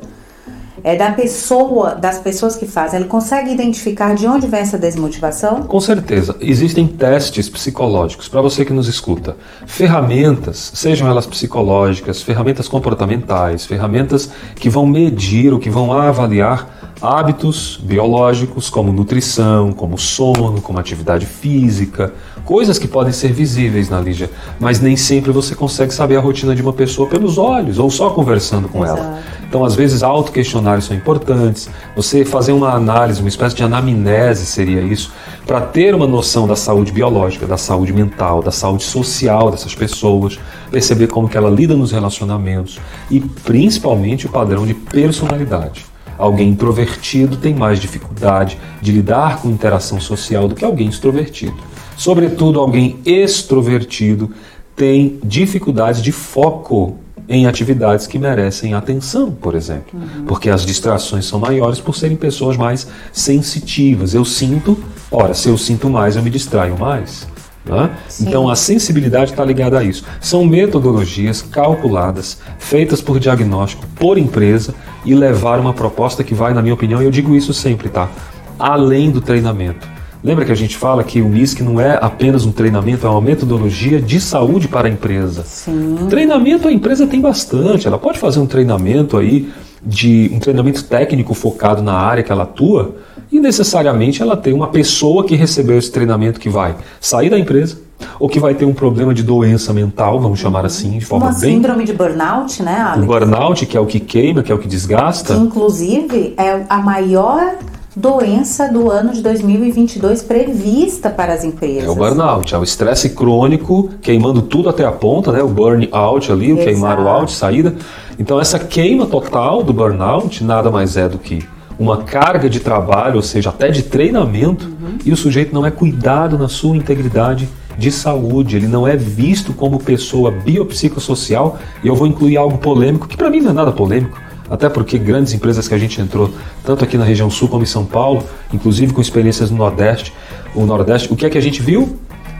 é 0.83 0.95
da 0.95 1.12
pessoa, 1.12 1.93
das 1.93 2.17
pessoas 2.17 2.55
que 2.55 2.65
fazem, 2.65 3.00
ele 3.00 3.10
consegue 3.10 3.51
identificar 3.51 4.15
de 4.15 4.25
onde 4.25 4.48
vem 4.48 4.62
essa 4.62 4.77
desmotivação? 4.77 5.63
Com 5.63 5.79
certeza. 5.79 6.36
Existem 6.39 6.88
testes 6.88 7.50
psicológicos 7.50 8.27
para 8.27 8.41
você 8.41 8.65
que 8.65 8.74
nos 8.74 8.88
escuta. 8.88 9.36
Ferramentas, 9.67 10.71
sejam 10.74 11.07
elas 11.07 11.27
psicológicas, 11.27 12.21
ferramentas 12.21 12.67
comportamentais, 12.67 13.65
ferramentas 13.65 14.31
que 14.55 14.69
vão 14.69 14.86
medir 14.86 15.53
ou 15.53 15.60
que 15.60 15.69
vão 15.69 15.93
avaliar 15.93 16.81
hábitos 17.01 17.79
biológicos, 17.81 18.70
como 18.70 18.93
nutrição, 18.93 19.72
como 19.72 19.98
sono, 19.98 20.62
como 20.62 20.77
atividade 20.77 21.25
física, 21.25 22.13
coisas 22.46 22.77
que 22.77 22.88
podem 22.88 23.12
ser 23.12 23.31
visíveis 23.31 23.89
na 23.89 24.00
Lígia, 24.00 24.29
mas 24.60 24.79
nem 24.79 24.96
sempre 24.96 25.31
você 25.31 25.55
consegue 25.55 25.93
saber 25.93 26.17
a 26.17 26.20
rotina 26.20 26.55
de 26.55 26.62
uma 26.62 26.74
pessoa 26.74 27.08
pelos 27.08 27.38
olhos 27.38 27.79
ou 27.79 27.89
só 27.89 28.12
conversando 28.12 28.70
com 28.70 28.84
Exato. 28.84 29.00
ela. 29.00 29.20
Então, 29.48 29.65
às 29.65 29.75
vezes, 29.75 30.01
auto-questionários 30.01 30.86
são 30.86 30.96
importantes. 30.96 31.70
Você 31.96 32.24
fazer 32.24 32.53
uma 32.53 32.74
análise, 32.74 33.20
uma 33.20 33.27
espécie 33.27 33.55
de 33.55 33.63
anamnese 33.63 34.46
seria 34.46 34.81
isso, 34.81 35.12
para 35.46 35.60
ter 35.60 35.93
uma 35.93 36.08
noção 36.08 36.48
da 36.48 36.55
saúde 36.55 36.91
biológica, 36.91 37.46
da 37.46 37.58
saúde 37.58 37.91
mental, 37.91 38.41
da 38.41 38.51
saúde 38.51 38.84
social 38.84 39.51
dessas 39.51 39.75
pessoas, 39.75 40.39
perceber 40.70 41.08
como 41.08 41.27
que 41.27 41.36
ela 41.36 41.50
lida 41.50 41.75
nos 41.75 41.91
relacionamentos 41.91 42.79
e, 43.10 43.20
principalmente, 43.20 44.25
o 44.25 44.29
padrão 44.29 44.65
de 44.65 44.74
personalidade. 44.74 45.90
Alguém 46.22 46.50
introvertido 46.50 47.36
tem 47.36 47.56
mais 47.56 47.80
dificuldade 47.80 48.56
de 48.80 48.92
lidar 48.92 49.42
com 49.42 49.50
interação 49.50 50.00
social 50.00 50.48
do 50.48 50.54
que 50.54 50.63
alguém 50.63 50.88
extrovertido. 50.88 51.58
Sobretudo, 51.98 52.60
alguém 52.60 53.00
extrovertido 53.04 54.30
tem 54.75 55.20
dificuldades 55.24 56.00
de 56.00 56.12
foco 56.12 56.98
em 57.28 57.48
atividades 57.48 58.06
que 58.06 58.20
merecem 58.20 58.75
atenção, 58.75 59.32
por 59.32 59.56
exemplo, 59.56 60.00
porque 60.28 60.48
as 60.51 60.63
distrações 60.63 61.25
são 61.25 61.40
maiores 61.40 61.80
por 61.80 61.96
serem 61.96 62.16
pessoas 62.16 62.56
mais 62.56 62.88
sensitivas. 63.12 64.13
Eu 64.13 64.24
sinto, 64.24 64.78
ora, 65.10 65.34
se 65.34 65.50
eu 65.50 65.58
sinto 65.58 65.90
mais, 65.90 66.16
eu 66.16 66.22
me 66.22 66.30
distraio 66.30 66.78
mais. 66.78 67.28
Né? 67.65 67.91
Então 68.20 68.50
a 68.50 68.56
sensibilidade 68.56 69.32
está 69.32 69.44
ligada 69.44 69.80
a 69.80 69.84
isso. 69.84 70.03
São 70.20 70.46
metodologias 70.46 71.41
calculadas, 71.41 72.39
feitas 72.58 73.01
por 73.01 73.20
diagnóstico, 73.20 73.86
por 73.96 74.18
empresa 74.18 74.74
e 75.06 75.13
levar 75.13 75.60
uma 75.60 75.74
proposta 75.74 76.24
que 76.24 76.34
vai, 76.34 76.53
na 76.53 76.62
minha 76.62 76.74
opinião, 76.74 77.01
e 77.01 77.06
eu 77.06 77.12
digo 77.12 77.36
isso 77.36 77.53
sempre, 77.53 77.89
tá? 77.89 78.10
Além 78.58 79.10
do 79.10 79.22
treinamento. 79.22 79.88
Lembra 80.24 80.46
que 80.46 80.51
a 80.51 80.56
gente 80.56 80.77
fala 80.77 81.03
que 81.03 81.20
o 81.20 81.27
MISC 81.27 81.62
não 81.62 81.82
é 81.82 81.98
apenas 82.00 82.46
um 82.46 82.51
treinamento, 82.51 83.08
é 83.08 83.10
uma 83.10 83.22
metodologia 83.22 84.00
de 84.00 84.22
saúde 84.22 84.68
para 84.68 84.88
a 84.88 84.91
empresa. 84.91 85.44
Sim. 85.44 85.98
Treinamento 86.10 86.68
a 86.68 86.72
empresa 86.72 87.08
tem 87.08 87.20
bastante. 87.20 87.88
Ela 87.88 87.98
pode 87.98 88.20
fazer 88.20 88.39
um 88.39 88.46
treinamento 88.46 89.18
aí 89.18 89.51
de 89.84 90.30
um 90.32 90.38
treinamento 90.38 90.84
técnico 90.84 91.34
focado 91.34 91.82
na 91.82 91.94
área 91.94 92.22
que 92.22 92.32
ela 92.32 92.44
atua 92.44 92.96
e 93.32 93.40
necessariamente 93.40 94.22
ela 94.22 94.36
tem 94.36 94.54
uma 94.54 94.68
pessoa 94.68 95.24
que 95.24 95.36
recebeu 95.36 95.78
esse 95.78 95.92
treinamento 95.92 96.40
que 96.40 96.50
vai 96.50 96.76
sair 97.00 97.30
da 97.30 97.40
empresa 97.40 97.78
ou 98.20 98.28
que 98.28 98.40
vai 98.40 98.54
ter 98.54 98.66
um 98.66 98.74
problema 98.74 99.14
de 99.14 99.24
doença 99.24 99.72
mental, 99.74 100.20
vamos 100.20 100.40
chamar 100.40 100.66
assim, 100.66 100.98
de 100.98 101.06
forma 101.06 101.28
Uma 101.28 101.40
bem 101.40 101.56
síndrome 101.56 101.84
de 101.86 101.94
burnout, 101.94 102.62
né, 102.64 102.84
o 102.84 102.88
Alex? 102.94 103.06
burnout, 103.06 103.66
que 103.66 103.78
é 103.78 103.80
o 103.80 103.86
que 103.86 104.00
queima, 104.00 104.42
que 104.44 104.52
é 104.52 104.56
o 104.56 104.58
que 104.58 104.68
desgasta. 104.68 105.36
Que, 105.36 105.40
inclusive, 105.40 106.34
é 106.38 106.64
a 106.68 106.78
maior 106.80 107.56
doença 107.96 108.70
do 108.70 108.90
ano 108.90 109.12
de 109.14 109.22
2022 109.22 110.24
prevista 110.24 111.10
para 111.10 111.34
as 111.34 111.44
empresas. 111.44 111.84
É 111.84 111.90
o 111.90 111.96
burnout, 111.96 112.56
é 112.56 112.58
o 112.58 112.64
estresse 112.64 113.10
crônico, 113.10 113.90
queimando 114.02 114.42
tudo 114.42 114.70
até 114.70 114.86
a 114.86 114.92
ponta, 114.92 115.32
né? 115.32 115.44
O 115.44 115.48
burnout 115.48 116.32
ali, 116.32 116.54
o 116.54 116.56
Exato. 116.56 116.70
queimar 116.70 117.00
o 117.00 117.08
out, 117.08 117.32
saída. 117.32 117.76
Então 118.18 118.40
essa 118.40 118.58
queima 118.58 119.06
total 119.06 119.62
do 119.62 119.74
burnout 119.74 120.44
nada 120.44 120.72
mais 120.72 120.96
é 120.96 121.10
do 121.10 121.18
que 121.18 121.44
uma 121.80 121.98
carga 122.04 122.50
de 122.50 122.60
trabalho, 122.60 123.16
ou 123.16 123.22
seja, 123.22 123.50
até 123.50 123.70
de 123.70 123.84
treinamento, 123.84 124.66
Uhum. 124.66 124.98
e 125.06 125.12
o 125.12 125.18
sujeito 125.18 125.54
não 125.54 125.66
é 125.66 125.72
cuidado 125.72 126.38
na 126.38 126.48
sua 126.48 126.75
integridade 126.75 127.48
de 127.78 127.92
saúde, 127.92 128.56
ele 128.56 128.68
não 128.68 128.88
é 128.88 128.96
visto 128.96 129.54
como 129.54 129.80
pessoa 129.80 130.32
biopsicossocial, 130.32 131.58
e 131.84 131.88
eu 131.88 131.96
vou 131.96 132.08
incluir 132.08 132.38
algo 132.38 132.58
polêmico, 132.58 133.08
que 133.08 133.18
para 133.18 133.30
mim 133.30 133.42
não 133.42 133.51
é 133.51 133.54
nada 133.54 133.72
polêmico, 133.72 134.20
até 134.50 134.68
porque 134.68 134.98
grandes 134.98 135.34
empresas 135.34 135.68
que 135.68 135.74
a 135.74 135.78
gente 135.78 136.00
entrou, 136.01 136.30
tanto 136.63 136.84
aqui 136.84 136.98
na 136.98 137.06
região 137.06 137.30
sul 137.30 137.48
como 137.48 137.63
em 137.63 137.68
São 137.68 137.86
Paulo, 137.86 138.24
inclusive 138.54 138.94
com 138.94 139.01
experiências 139.01 139.50
no 139.50 139.58
Nordeste, 139.58 140.13
o 140.54 140.66
Nordeste, 140.66 141.12
o 141.12 141.16
que 141.16 141.25
é 141.25 141.30
que 141.30 141.38
a 141.38 141.42
gente 141.42 141.62
viu? 141.62 141.98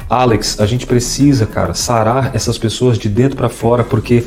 Alex, 0.10 0.60
a 0.60 0.66
gente 0.66 0.86
precisa, 0.86 1.46
cara, 1.46 1.74
sarar 1.74 2.32
essas 2.34 2.58
pessoas 2.58 2.98
de 2.98 3.08
dentro 3.08 3.38
para 3.38 3.48
fora, 3.48 3.84
porque 3.84 4.26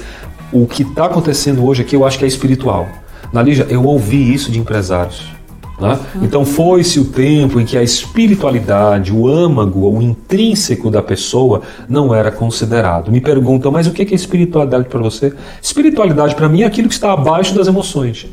o 0.51 0.67
que 0.67 0.83
está 0.83 1.05
acontecendo 1.05 1.63
hoje 1.65 1.83
aqui 1.83 1.95
eu 1.95 2.07
acho 2.07 2.19
que 2.19 2.25
é 2.25 2.29
espiritual. 2.29 2.89
Na 3.35 3.43
Lígia, 3.43 3.67
eu 3.69 3.83
ouvi 3.85 4.33
isso 4.33 4.51
de 4.51 4.59
empresários. 4.61 5.25
né? 5.81 5.99
Então 6.23 6.45
foi-se 6.45 7.01
o 7.01 7.05
tempo 7.07 7.61
em 7.61 7.65
que 7.67 7.77
a 7.77 7.83
espiritualidade, 7.83 9.13
o 9.13 9.27
âmago, 9.29 9.91
o 9.91 10.01
intrínseco 10.01 10.89
da 10.89 11.03
pessoa 11.03 11.63
não 11.89 12.15
era 12.15 12.31
considerado. 12.31 13.11
Me 13.11 13.21
perguntam, 13.21 13.73
mas 13.73 13.87
o 13.89 13.91
que 13.91 14.03
é 14.03 14.15
espiritualidade 14.15 14.85
para 14.89 15.01
você? 15.01 15.33
Espiritualidade 15.61 16.37
para 16.37 16.49
mim 16.49 16.63
é 16.63 16.67
aquilo 16.67 16.87
que 16.89 16.95
está 16.95 17.13
abaixo 17.13 17.55
das 17.57 17.67
emoções. 17.67 18.27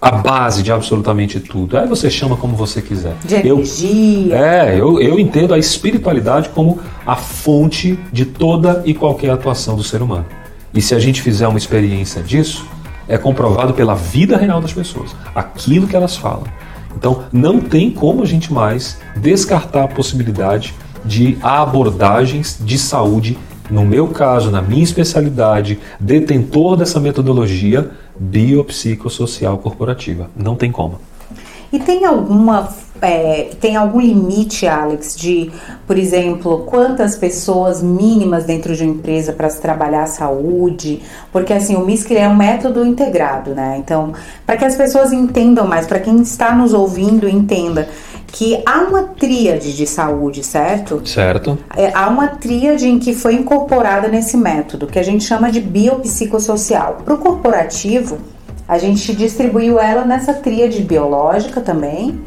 A 0.00 0.12
base 0.12 0.62
de 0.62 0.70
absolutamente 0.70 1.40
tudo. 1.40 1.76
Aí 1.76 1.88
você 1.88 2.08
chama 2.08 2.36
como 2.36 2.54
você 2.54 2.80
quiser. 2.80 3.14
De 3.24 3.34
Eu- 3.46 3.56
energia. 3.56 4.36
é, 4.36 4.76
eu, 4.80 5.00
eu 5.00 5.18
entendo 5.18 5.54
a 5.54 5.58
espiritualidade 5.58 6.50
como 6.50 6.78
a 7.04 7.16
fonte 7.16 7.98
de 8.12 8.24
toda 8.26 8.82
e 8.86 8.94
qualquer 8.94 9.30
atuação 9.30 9.74
do 9.74 9.82
ser 9.82 10.02
humano. 10.02 10.26
E 10.72 10.80
se 10.80 10.94
a 10.94 11.00
gente 11.00 11.20
fizer 11.22 11.48
uma 11.48 11.58
experiência 11.58 12.22
disso, 12.22 12.64
é 13.08 13.16
comprovado 13.16 13.74
pela 13.74 13.94
vida 13.94 14.36
real 14.36 14.60
das 14.60 14.72
pessoas, 14.72 15.14
aquilo 15.34 15.86
que 15.86 15.96
elas 15.96 16.16
falam. 16.16 16.44
Então, 16.96 17.24
não 17.32 17.60
tem 17.60 17.90
como 17.90 18.22
a 18.22 18.26
gente 18.26 18.52
mais 18.52 18.98
descartar 19.16 19.84
a 19.84 19.88
possibilidade 19.88 20.74
de 21.04 21.36
abordagens 21.42 22.58
de 22.60 22.78
saúde, 22.78 23.38
no 23.70 23.84
meu 23.84 24.08
caso, 24.08 24.50
na 24.50 24.62
minha 24.62 24.82
especialidade, 24.82 25.78
detentor 26.00 26.76
dessa 26.76 26.98
metodologia 26.98 27.90
biopsicossocial 28.18 29.58
corporativa. 29.58 30.30
Não 30.34 30.54
tem 30.54 30.72
como. 30.72 31.00
E 31.72 31.78
tem 31.78 32.04
alguma 32.04 32.68
é, 33.00 33.50
tem 33.60 33.76
algum 33.76 34.00
limite, 34.00 34.66
Alex, 34.66 35.16
de, 35.16 35.50
por 35.86 35.98
exemplo, 35.98 36.64
quantas 36.66 37.16
pessoas 37.16 37.82
mínimas 37.82 38.44
dentro 38.44 38.74
de 38.74 38.84
uma 38.84 38.94
empresa 38.94 39.32
para 39.32 39.48
se 39.48 39.60
trabalhar 39.60 40.04
a 40.04 40.06
saúde? 40.06 41.02
Porque 41.32 41.52
assim, 41.52 41.76
o 41.76 41.84
MISC 41.84 42.10
é 42.12 42.28
um 42.28 42.36
método 42.36 42.84
integrado, 42.84 43.54
né? 43.54 43.76
Então, 43.78 44.12
para 44.44 44.56
que 44.56 44.64
as 44.64 44.74
pessoas 44.74 45.12
entendam 45.12 45.66
mais, 45.66 45.86
para 45.86 46.00
quem 46.00 46.20
está 46.20 46.54
nos 46.54 46.72
ouvindo 46.72 47.28
entenda 47.28 47.88
que 48.26 48.60
há 48.66 48.80
uma 48.80 49.04
tríade 49.04 49.74
de 49.74 49.86
saúde, 49.86 50.44
certo? 50.44 51.00
Certo? 51.06 51.58
É, 51.76 51.90
há 51.94 52.08
uma 52.08 52.28
tríade 52.28 52.86
em 52.86 52.98
que 52.98 53.14
foi 53.14 53.34
incorporada 53.34 54.08
nesse 54.08 54.36
método, 54.36 54.86
que 54.86 54.98
a 54.98 55.02
gente 55.02 55.24
chama 55.24 55.50
de 55.50 55.60
biopsicossocial. 55.60 56.98
Para 57.04 57.14
o 57.14 57.18
corporativo, 57.18 58.18
a 58.68 58.78
gente 58.78 59.14
distribuiu 59.14 59.78
ela 59.78 60.04
nessa 60.04 60.34
tríade 60.34 60.82
biológica 60.82 61.60
também, 61.60 62.20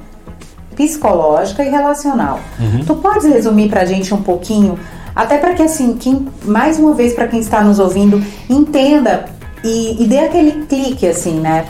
psicológica 0.79 1.62
e 1.62 1.69
relacional. 1.69 2.39
Tu 2.88 2.95
podes 2.95 3.25
resumir 3.25 3.67
para 3.67 3.81
a 3.81 3.86
gente 3.86 4.13
um 4.13 4.21
pouquinho, 4.21 4.79
até 5.13 5.38
para 5.38 5.53
que 5.53 5.62
assim, 5.62 5.98
quem, 5.98 6.29
mais 6.45 6.79
uma 6.79 6.93
vez 6.93 7.13
para 7.13 7.27
quem 7.27 7.41
está 7.41 7.62
nos 7.62 7.79
ouvindo, 7.79 8.24
entenda 8.50 9.25
e, 9.62 10.01
e 10.01 10.07
dê 10.07 10.19
aquele 10.19 10.65
clique 10.67 11.05
assim, 11.05 11.33
né? 11.33 11.65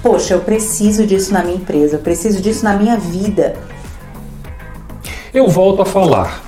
Poxa, 0.00 0.34
eu 0.34 0.40
preciso 0.40 1.04
disso 1.04 1.32
na 1.32 1.42
minha 1.42 1.56
empresa, 1.56 1.96
eu 1.96 2.00
preciso 2.00 2.40
disso 2.40 2.62
na 2.62 2.74
minha 2.76 2.96
vida. 2.96 3.56
Eu 5.34 5.48
volto 5.48 5.82
a 5.82 5.84
falar. 5.84 6.40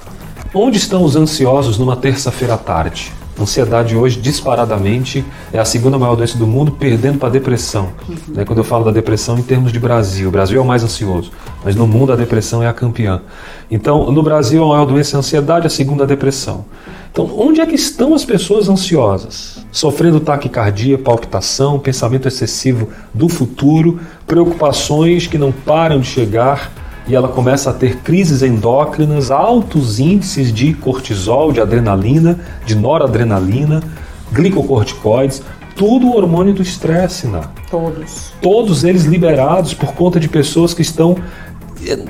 Onde 0.55 0.79
estão 0.79 1.03
os 1.03 1.17
ansiosos 1.17 1.79
numa 1.79 1.97
terça-feira 1.97 2.55
à 2.55 2.59
tarde? 2.59 3.13
Ansiedade 3.39 3.97
hoje, 3.97 4.21
disparadamente, 4.21 5.25
é 5.53 5.59
a 5.59 5.65
segunda 5.65 5.99
maior 5.99 6.15
doença 6.15 6.39
do 6.39 6.47
mundo, 6.47 6.71
perdendo 6.71 7.19
para 7.19 7.29
a 7.29 7.33
depressão. 7.33 7.89
Né, 8.29 8.45
Quando 8.45 8.59
eu 8.59 8.65
falo 8.65 8.85
da 8.85 8.93
depressão 8.93 9.37
em 9.37 9.43
termos 9.43 9.73
de 9.73 9.81
Brasil, 9.81 10.29
o 10.29 10.33
Brasil 10.33 10.59
é 10.59 10.63
o 10.63 10.65
mais 10.65 10.85
ansioso, 10.85 11.33
mas 11.65 11.75
no 11.75 11.87
mundo 11.87 12.13
a 12.13 12.17
depressão 12.17 12.63
é 12.63 12.69
a 12.69 12.73
campeã. 12.73 13.23
Então, 13.69 14.13
no 14.13 14.23
Brasil 14.23 14.63
a 14.63 14.69
maior 14.69 14.87
doença 14.87 15.15
é 15.15 15.17
a 15.17 15.19
ansiedade, 15.19 15.67
a 15.67 15.71
segunda 15.71 16.05
a 16.05 16.07
depressão. 16.07 16.65
Então, 17.11 17.31
onde 17.37 17.61
é 17.61 17.67
que 17.67 17.75
estão 17.75 18.15
as 18.15 18.25
pessoas 18.25 18.69
ansiosas? 18.69 19.65
Sofrendo 19.71 20.21
taquicardia, 20.21 20.99
palpitação, 20.99 21.79
pensamento 21.79 22.29
excessivo 22.29 22.89
do 23.13 23.29
futuro, 23.29 24.01
preocupações 24.27 25.27
que 25.27 25.39
não 25.39 25.51
param 25.51 26.01
de 26.01 26.07
chegar, 26.07 26.73
e 27.07 27.15
ela 27.15 27.29
começa 27.29 27.71
a 27.71 27.73
ter 27.73 27.99
crises 27.99 28.43
endócrinas, 28.43 29.31
altos 29.31 29.99
índices 29.99 30.53
de 30.53 30.73
cortisol, 30.75 31.53
de 31.53 31.61
adrenalina, 31.61 32.39
de 32.65 32.75
noradrenalina, 32.75 33.83
glicocorticoides, 34.33 35.43
tudo 35.77 36.07
o 36.07 36.17
hormônio 36.17 36.55
do 36.55 36.63
estresse, 36.63 37.27
né? 37.27 37.43
Todos. 37.71 38.33
Todos 38.41 38.85
eles 38.85 39.05
liberados 39.05 39.75
por 39.75 39.93
conta 39.93 40.21
de 40.21 40.29
pessoas 40.29 40.73
que 40.73 40.83
estão 40.83 41.17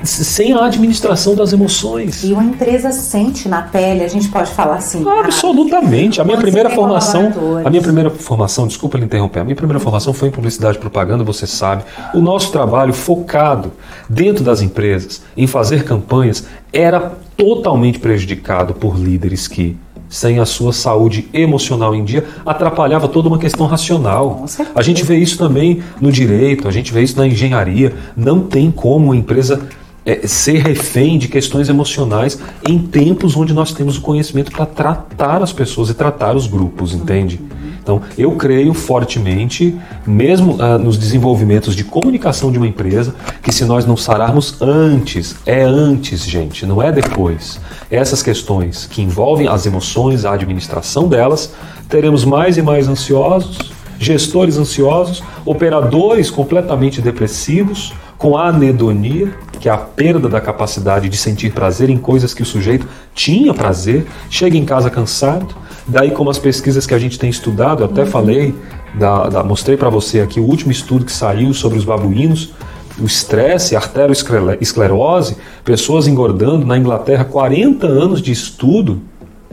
sem 0.03 0.53
a 0.53 0.65
administração 0.65 1.35
das 1.35 1.53
emoções. 1.53 2.23
E 2.23 2.33
uma 2.33 2.43
empresa 2.43 2.91
sente 2.91 3.47
na 3.47 3.61
pele, 3.61 4.03
a 4.03 4.07
gente 4.07 4.27
pode 4.29 4.51
falar 4.51 4.75
assim. 4.75 5.03
ah, 5.07 5.21
Absolutamente. 5.25 6.21
A 6.21 6.23
minha 6.23 6.37
primeira 6.37 6.69
tem 6.69 6.77
formação, 6.77 7.33
a 7.63 7.69
minha 7.69 7.81
primeira 7.81 8.09
formação, 8.09 8.67
desculpa 8.67 8.97
lhe 8.97 9.05
interromper, 9.05 9.39
a 9.39 9.43
minha 9.43 9.55
primeira 9.55 9.79
formação 9.79 10.13
foi 10.13 10.29
em 10.29 10.31
publicidade 10.31 10.77
e 10.77 10.79
propaganda, 10.79 11.23
você 11.23 11.47
sabe. 11.47 11.83
O 12.13 12.21
nosso 12.21 12.51
trabalho 12.51 12.93
focado 12.93 13.71
dentro 14.09 14.43
das 14.43 14.61
empresas 14.61 15.21
em 15.35 15.47
fazer 15.47 15.83
campanhas 15.83 16.45
era 16.71 17.13
totalmente 17.37 17.99
prejudicado 17.99 18.73
por 18.73 18.97
líderes 18.97 19.47
que 19.47 19.77
sem 20.15 20.39
a 20.39 20.45
sua 20.45 20.71
saúde 20.71 21.27
emocional 21.33 21.93
em 21.93 22.05
dia, 22.05 22.25
atrapalhava 22.45 23.05
toda 23.05 23.27
uma 23.27 23.37
questão 23.37 23.67
racional. 23.67 24.45
A 24.73 24.81
gente 24.81 25.03
vê 25.03 25.17
isso 25.17 25.37
também 25.37 25.83
no 25.99 26.09
direito, 26.09 26.69
a 26.69 26.71
gente 26.71 26.93
vê 26.93 27.03
isso 27.03 27.17
na 27.17 27.27
engenharia. 27.27 27.93
Não 28.15 28.39
tem 28.39 28.71
como 28.71 29.07
uma 29.07 29.15
empresa 29.15 29.67
é, 30.05 30.25
ser 30.25 30.59
refém 30.59 31.17
de 31.17 31.27
questões 31.27 31.67
emocionais 31.67 32.39
em 32.65 32.79
tempos 32.79 33.35
onde 33.35 33.53
nós 33.53 33.73
temos 33.73 33.97
o 33.97 34.01
conhecimento 34.01 34.53
para 34.53 34.65
tratar 34.65 35.43
as 35.43 35.51
pessoas 35.51 35.89
e 35.89 35.93
tratar 35.93 36.33
os 36.33 36.47
grupos, 36.47 36.93
entende? 36.93 37.41
Então, 37.85 38.01
eu 38.17 38.31
creio 38.31 38.73
fortemente, 38.73 39.79
mesmo 40.07 40.57
ah, 40.59 40.75
nos 40.75 40.97
desenvolvimentos 40.97 41.75
de 41.75 41.83
comunicação 41.83 42.51
de 42.51 42.57
uma 42.57 42.65
empresa, 42.67 43.13
que 43.43 43.51
se 43.51 43.63
nós 43.63 43.85
não 43.85 43.95
sararmos 43.95 44.59
antes, 44.59 45.35
é 45.45 45.61
antes, 45.61 46.25
gente, 46.25 46.65
não 46.65 46.81
é 46.81 46.91
depois, 46.91 47.59
essas 47.91 48.23
questões 48.23 48.87
que 48.87 49.03
envolvem 49.03 49.47
as 49.47 49.67
emoções, 49.67 50.25
a 50.25 50.33
administração 50.33 51.07
delas, 51.07 51.53
teremos 51.87 52.25
mais 52.25 52.57
e 52.57 52.63
mais 52.63 52.87
ansiosos, 52.87 53.59
gestores 53.99 54.57
ansiosos, 54.57 55.21
operadores 55.45 56.31
completamente 56.31 57.03
depressivos, 57.03 57.93
com 58.17 58.35
anedonia, 58.35 59.31
que 59.59 59.69
é 59.69 59.71
a 59.71 59.77
perda 59.77 60.27
da 60.27 60.41
capacidade 60.41 61.07
de 61.07 61.17
sentir 61.17 61.51
prazer 61.51 61.91
em 61.91 61.97
coisas 61.97 62.33
que 62.33 62.41
o 62.41 62.45
sujeito 62.45 62.87
tinha 63.13 63.53
prazer, 63.53 64.07
chega 64.27 64.57
em 64.57 64.65
casa 64.65 64.89
cansado. 64.89 65.55
Daí, 65.87 66.11
como 66.11 66.29
as 66.29 66.39
pesquisas 66.39 66.85
que 66.87 66.93
a 66.93 66.99
gente 66.99 67.19
tem 67.19 67.29
estudado, 67.29 67.83
eu 67.83 67.85
até 67.87 68.05
falei, 68.05 68.55
da, 68.95 69.29
da- 69.29 69.43
mostrei 69.43 69.77
para 69.77 69.89
você 69.89 70.19
aqui 70.21 70.39
o 70.39 70.43
último 70.43 70.71
estudo 70.71 71.05
que 71.05 71.11
saiu 71.11 71.53
sobre 71.53 71.77
os 71.77 71.85
babuínos, 71.85 72.53
o 72.99 73.05
estresse, 73.05 73.75
arteriosclerose, 73.75 75.37
pessoas 75.63 76.07
engordando 76.07 76.65
na 76.65 76.77
Inglaterra, 76.77 77.25
40 77.25 77.85
anos 77.85 78.21
de 78.21 78.31
estudo, 78.31 79.01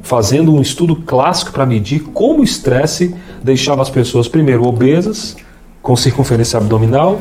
fazendo 0.02 0.54
um 0.54 0.60
estudo 0.62 0.96
clássico 0.96 1.52
para 1.52 1.66
medir 1.66 2.00
como 2.14 2.40
o 2.40 2.44
estresse 2.44 3.14
deixava 3.42 3.82
as 3.82 3.90
pessoas, 3.90 4.28
primeiro, 4.28 4.64
obesas, 4.66 5.36
com 5.82 5.94
circunferência 5.96 6.56
abdominal, 6.56 7.20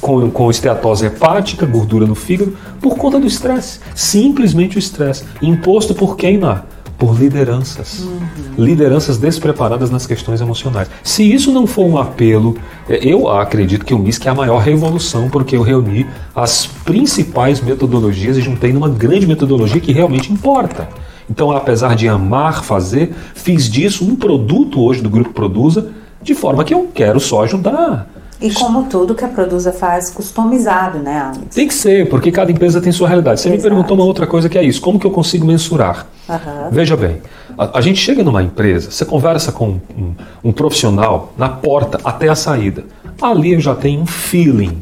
com, 0.00 0.30
com 0.30 0.50
esteatose 0.50 1.04
hepática, 1.06 1.66
gordura 1.66 2.06
no 2.06 2.14
fígado, 2.14 2.56
por 2.80 2.96
conta 2.96 3.20
do 3.20 3.26
estresse. 3.26 3.80
Simplesmente 3.94 4.76
o 4.76 4.78
estresse. 4.78 5.24
Imposto 5.42 5.94
por 5.94 6.16
quem, 6.16 6.38
Ná? 6.38 6.62
Por 7.00 7.18
lideranças. 7.18 8.06
Lideranças 8.58 9.16
despreparadas 9.16 9.90
nas 9.90 10.06
questões 10.06 10.42
emocionais. 10.42 10.90
Se 11.02 11.22
isso 11.22 11.50
não 11.50 11.66
for 11.66 11.86
um 11.86 11.96
apelo, 11.96 12.58
é, 12.86 12.98
eu 13.02 13.26
acredito 13.26 13.86
que 13.86 13.94
o 13.94 13.98
MISC 13.98 14.26
é 14.26 14.28
a 14.28 14.34
maior 14.34 14.58
revolução, 14.58 15.30
porque 15.30 15.56
eu 15.56 15.62
reuni 15.62 16.06
as 16.36 16.66
principais 16.66 17.58
metodologias 17.62 18.36
e 18.36 18.42
juntei 18.42 18.70
numa 18.70 18.90
grande 18.90 19.26
metodologia 19.26 19.80
que 19.80 19.92
realmente 19.92 20.30
importa. 20.30 20.90
Então, 21.28 21.50
apesar 21.50 21.96
de 21.96 22.06
amar 22.06 22.62
fazer, 22.62 23.14
fiz 23.34 23.70
disso 23.70 24.04
um 24.04 24.14
produto 24.14 24.82
hoje 24.82 25.00
do 25.00 25.08
Grupo 25.08 25.32
Produza, 25.32 25.88
de 26.22 26.34
forma 26.34 26.64
que 26.64 26.74
eu 26.74 26.90
quero 26.92 27.18
só 27.18 27.44
ajudar. 27.44 28.10
E 28.40 28.50
como 28.52 28.84
tudo 28.84 29.14
que 29.14 29.24
a 29.24 29.28
Produza 29.28 29.70
faz 29.70 30.08
customizado, 30.08 30.98
né, 30.98 31.18
Alex? 31.20 31.54
Tem 31.54 31.68
que 31.68 31.74
ser, 31.74 32.08
porque 32.08 32.32
cada 32.32 32.50
empresa 32.50 32.80
tem 32.80 32.90
sua 32.90 33.06
realidade. 33.06 33.40
Você 33.40 33.50
me 33.50 33.56
Exato. 33.56 33.68
perguntou 33.68 33.96
uma 33.96 34.06
outra 34.06 34.26
coisa 34.26 34.48
que 34.48 34.56
é 34.56 34.62
isso: 34.62 34.80
como 34.80 34.98
que 34.98 35.06
eu 35.06 35.10
consigo 35.10 35.46
mensurar? 35.46 36.06
Aham. 36.28 36.68
Veja 36.70 36.96
bem, 36.96 37.20
a, 37.58 37.78
a 37.78 37.80
gente 37.82 38.00
chega 38.00 38.24
numa 38.24 38.42
empresa, 38.42 38.90
você 38.90 39.04
conversa 39.04 39.52
com 39.52 39.78
um, 39.96 40.14
um 40.42 40.52
profissional 40.52 41.34
na 41.36 41.48
porta 41.48 42.00
até 42.02 42.28
a 42.28 42.34
saída. 42.34 42.84
Ali 43.20 43.52
eu 43.52 43.60
já 43.60 43.74
tenho 43.74 44.00
um 44.00 44.06
feeling. 44.06 44.78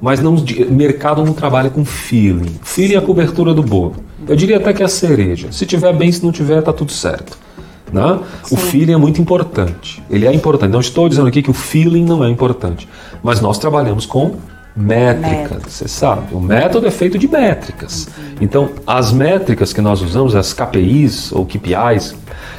Mas 0.00 0.20
não, 0.20 0.36
mercado 0.70 1.24
não 1.24 1.32
trabalha 1.32 1.68
com 1.68 1.84
feeling. 1.84 2.54
Feeling 2.62 2.94
é 2.94 2.98
a 2.98 3.02
cobertura 3.02 3.52
do 3.52 3.62
bolo. 3.62 3.96
Eu 4.26 4.36
diria 4.36 4.56
até 4.56 4.72
que 4.72 4.82
é 4.82 4.86
a 4.86 4.88
cereja. 4.88 5.50
Se 5.50 5.66
tiver 5.66 5.92
bem, 5.92 6.10
se 6.10 6.24
não 6.24 6.30
tiver, 6.30 6.62
tá 6.62 6.72
tudo 6.72 6.92
certo. 6.92 7.36
Né? 7.92 8.18
O 8.50 8.56
feeling 8.56 8.92
é 8.92 8.96
muito 8.96 9.20
importante. 9.20 10.02
Ele 10.10 10.26
é 10.26 10.32
importante. 10.32 10.70
Não 10.70 10.80
estou 10.80 11.08
dizendo 11.08 11.28
aqui 11.28 11.42
que 11.42 11.50
o 11.50 11.54
feeling 11.54 12.04
não 12.04 12.24
é 12.24 12.28
importante. 12.28 12.88
Mas 13.22 13.40
nós 13.40 13.58
trabalhamos 13.58 14.06
com 14.06 14.36
métricas, 14.76 15.40
Métricas. 15.40 15.72
você 15.72 15.88
sabe. 15.88 16.32
O 16.34 16.40
método 16.40 16.86
é 16.86 16.90
feito 16.90 17.18
de 17.18 17.26
métricas. 17.26 18.08
Então, 18.40 18.70
as 18.86 19.12
métricas 19.12 19.72
que 19.72 19.80
nós 19.80 20.00
usamos, 20.00 20.36
as 20.36 20.52
KPIs 20.52 21.32
ou 21.32 21.44
KPIs, 21.44 22.14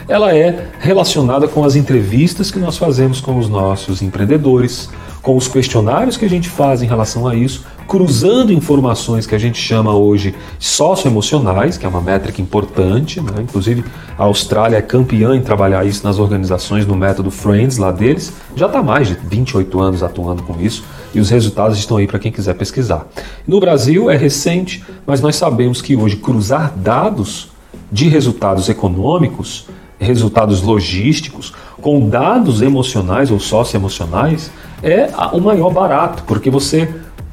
ela 0.08 0.36
é 0.36 0.68
relacionada 0.80 1.48
com 1.48 1.64
as 1.64 1.76
entrevistas 1.76 2.52
que 2.52 2.60
nós 2.60 2.78
fazemos 2.78 3.22
com 3.22 3.38
os 3.38 3.48
nossos 3.48 4.02
empreendedores, 4.02 4.90
com 5.22 5.38
os 5.38 5.48
questionários 5.48 6.18
que 6.18 6.26
a 6.26 6.30
gente 6.30 6.50
faz 6.50 6.82
em 6.82 6.88
relação 6.88 7.26
a 7.28 7.36
isso, 7.36 7.66
cruzando 7.90 8.54
informações 8.54 9.26
que 9.26 9.34
a 9.34 9.40
gente 9.40 9.60
chama 9.60 9.96
hoje 9.96 10.36
socioemocionais, 10.60 11.76
que 11.76 11.88
é 11.88 11.90
uma 11.90 12.00
métrica 12.00 12.40
importante, 12.40 13.20
né? 13.20 13.42
inclusive 13.42 13.84
a 14.16 14.26
Austrália 14.26 14.78
é 14.78 14.82
campeã 14.82 15.36
em 15.36 15.42
trabalhar 15.42 15.84
isso 15.88 16.06
nas 16.06 16.20
organizações 16.20 16.86
no 16.86 16.96
método 16.96 17.32
Friends 17.32 17.80
lá 17.80 17.92
deles, 17.92 18.32
já 18.56 18.68
está 18.68 18.84
mais 18.84 19.08
de 19.08 19.16
28 19.16 19.80
anos 19.80 20.04
atuando 20.04 20.44
com 20.44 20.62
isso 20.62 20.84
e 21.16 21.20
os 21.20 21.32
resultados 21.32 21.80
estão 21.80 21.98
aí 21.98 22.06
para 22.06 22.20
quem 22.20 22.32
quiser 22.32 22.54
pesquisar. 22.54 23.08
No 23.48 23.60
Brasil 23.60 24.08
é 24.08 24.16
recente, 24.16 24.84
mas 25.04 25.20
nós 25.20 25.36
sabemos 25.36 25.82
que 25.82 25.96
hoje 25.96 26.18
cruzar 26.18 26.72
dados 26.76 27.50
de 27.92 28.08
resultados 28.08 28.70
econômicos, 28.70 29.66
resultados 30.00 30.62
logísticos, 30.62 31.54
com 31.82 32.08
dados 32.08 32.62
emocionais 32.62 33.32
ou 33.32 33.40
socioemocionais, 33.40 34.52
é 34.84 35.10
o 35.34 35.40
maior 35.40 35.72
barato, 35.72 36.24
porque 36.28 36.50
você, 36.50 36.88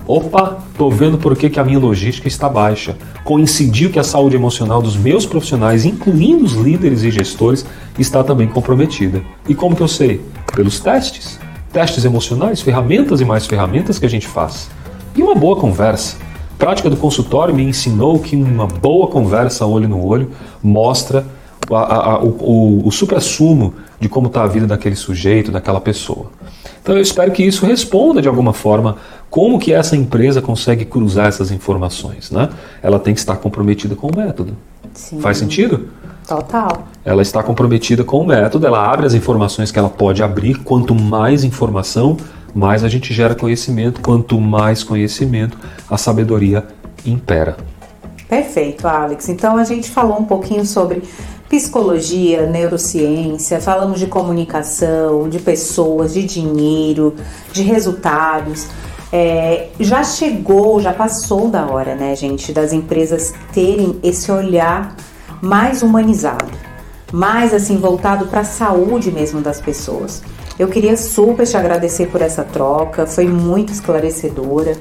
opa, 0.07 0.59
tô 0.77 0.89
vendo 0.91 1.19
por 1.19 1.37
que, 1.37 1.51
que 1.51 1.59
a 1.59 1.65
minha 1.65 1.79
logística 1.79 2.29
está 2.29 2.49
baixa. 2.49 2.97
Coincidiu 3.25 3.91
que 3.91 3.99
a 3.99 4.05
saúde 4.05 4.37
emocional 4.37 4.81
dos 4.81 4.97
meus 4.97 5.27
profissionais, 5.27 5.85
incluindo 5.85 6.45
os 6.45 6.53
líderes 6.53 7.03
e 7.03 7.11
gestores, 7.11 7.67
está 7.99 8.23
também 8.23 8.47
comprometida. 8.47 9.23
E 9.49 9.55
como 9.55 9.75
que 9.75 9.83
eu 9.83 9.89
sei? 9.89 10.21
Pelos 10.55 10.79
testes. 10.81 11.39
Testes 11.73 12.05
emocionais, 12.05 12.63
ferramentas 12.63 13.21
e 13.21 13.25
mais 13.25 13.47
ferramentas 13.47 13.99
que 13.99 14.07
a 14.07 14.09
gente 14.11 14.27
faz. 14.27 14.71
E 15.15 15.23
uma 15.23 15.35
boa 15.35 15.57
conversa. 15.57 16.17
A 16.55 16.59
prática 16.59 16.89
do 16.89 16.97
consultório 16.97 17.55
me 17.55 17.63
ensinou 17.65 18.19
que 18.19 18.35
uma 18.37 18.67
boa 18.67 19.09
conversa 19.09 19.67
olho 19.67 19.89
no 19.89 20.03
olho 20.07 20.31
mostra 20.63 21.27
a- 21.71 21.75
a- 21.77 22.13
a- 22.13 22.19
o, 22.23 22.29
o, 22.29 22.89
o 22.89 22.91
supra-sumo 22.93 23.75
de 24.01 24.09
como 24.09 24.29
está 24.29 24.45
a 24.45 24.47
vida 24.47 24.67
daquele 24.67 24.95
sujeito, 24.97 25.51
daquela 25.51 25.81
pessoa. 25.81 26.31
Então 26.83 26.95
eu 26.95 27.03
espero 27.03 27.33
que 27.33 27.43
isso 27.43 27.67
responda 27.67 28.23
de 28.23 28.29
alguma 28.29 28.53
forma 28.53 28.97
como 29.31 29.59
que 29.59 29.73
essa 29.73 29.97
empresa 29.97 30.41
consegue 30.41 30.85
cruzar 30.85 31.27
essas 31.27 31.51
informações. 31.51 32.31
Né? 32.31 32.49
Ela 32.83 32.99
tem 32.99 33.15
que 33.15 33.21
estar 33.21 33.37
comprometida 33.37 33.95
com 33.95 34.09
o 34.09 34.17
método. 34.17 34.57
Sim. 34.95 35.21
Faz 35.21 35.39
sentido? 35.39 35.89
Total. 36.27 36.89
Ela 37.05 37.23
está 37.23 37.43
comprometida 37.43 38.03
com 38.03 38.21
o 38.21 38.27
método, 38.27 38.67
ela 38.67 38.91
abre 38.91 39.07
as 39.07 39.15
informações 39.15 39.71
que 39.71 39.79
ela 39.79 39.89
pode 39.89 40.23
abrir. 40.23 40.59
Quanto 40.65 40.95
mais 40.95 41.45
informação, 41.45 42.17
mais 42.55 42.83
a 42.83 42.89
gente 42.89 43.15
gera 43.15 43.35
conhecimento. 43.35 44.01
Quanto 44.01 44.41
mais 44.41 44.83
conhecimento, 44.83 45.57
a 45.89 45.97
sabedoria 45.97 46.65
impera. 47.05 47.57
Perfeito, 48.29 48.89
Alex. 48.89 49.29
Então 49.29 49.57
a 49.57 49.63
gente 49.63 49.89
falou 49.89 50.19
um 50.19 50.25
pouquinho 50.25 50.67
sobre 50.67 51.03
psicologia, 51.49 52.45
neurociência, 52.47 53.61
falamos 53.61 54.01
de 54.01 54.07
comunicação, 54.07 55.29
de 55.29 55.39
pessoas, 55.39 56.15
de 56.15 56.25
dinheiro, 56.25 57.15
de 57.53 57.63
resultados. 57.63 58.67
É, 59.13 59.69
já 59.79 60.03
chegou, 60.03 60.81
já 60.81 60.93
passou 60.93 61.49
da 61.49 61.67
hora, 61.67 61.95
né, 61.95 62.15
gente, 62.17 62.53
das 62.53 62.73
empresas 62.73 63.33
terem 63.53 63.99
esse 64.03 64.31
olhar 64.33 64.97
mais 65.41 65.83
humanizado, 65.83 66.51
mais 67.13 67.55
assim 67.55 67.77
voltado 67.79 68.27
para 68.27 68.41
a 68.41 68.45
saúde 68.45 69.13
mesmo 69.13 69.41
das 69.41 69.61
pessoas. 69.61 70.23
Eu 70.59 70.69
queria 70.69 70.97
super 70.97 71.47
te 71.47 71.57
agradecer 71.57 72.07
por 72.07 72.21
essa 72.21 72.43
troca, 72.43 73.07
foi 73.07 73.27
muito 73.27 73.73
esclarecedora 73.73 74.77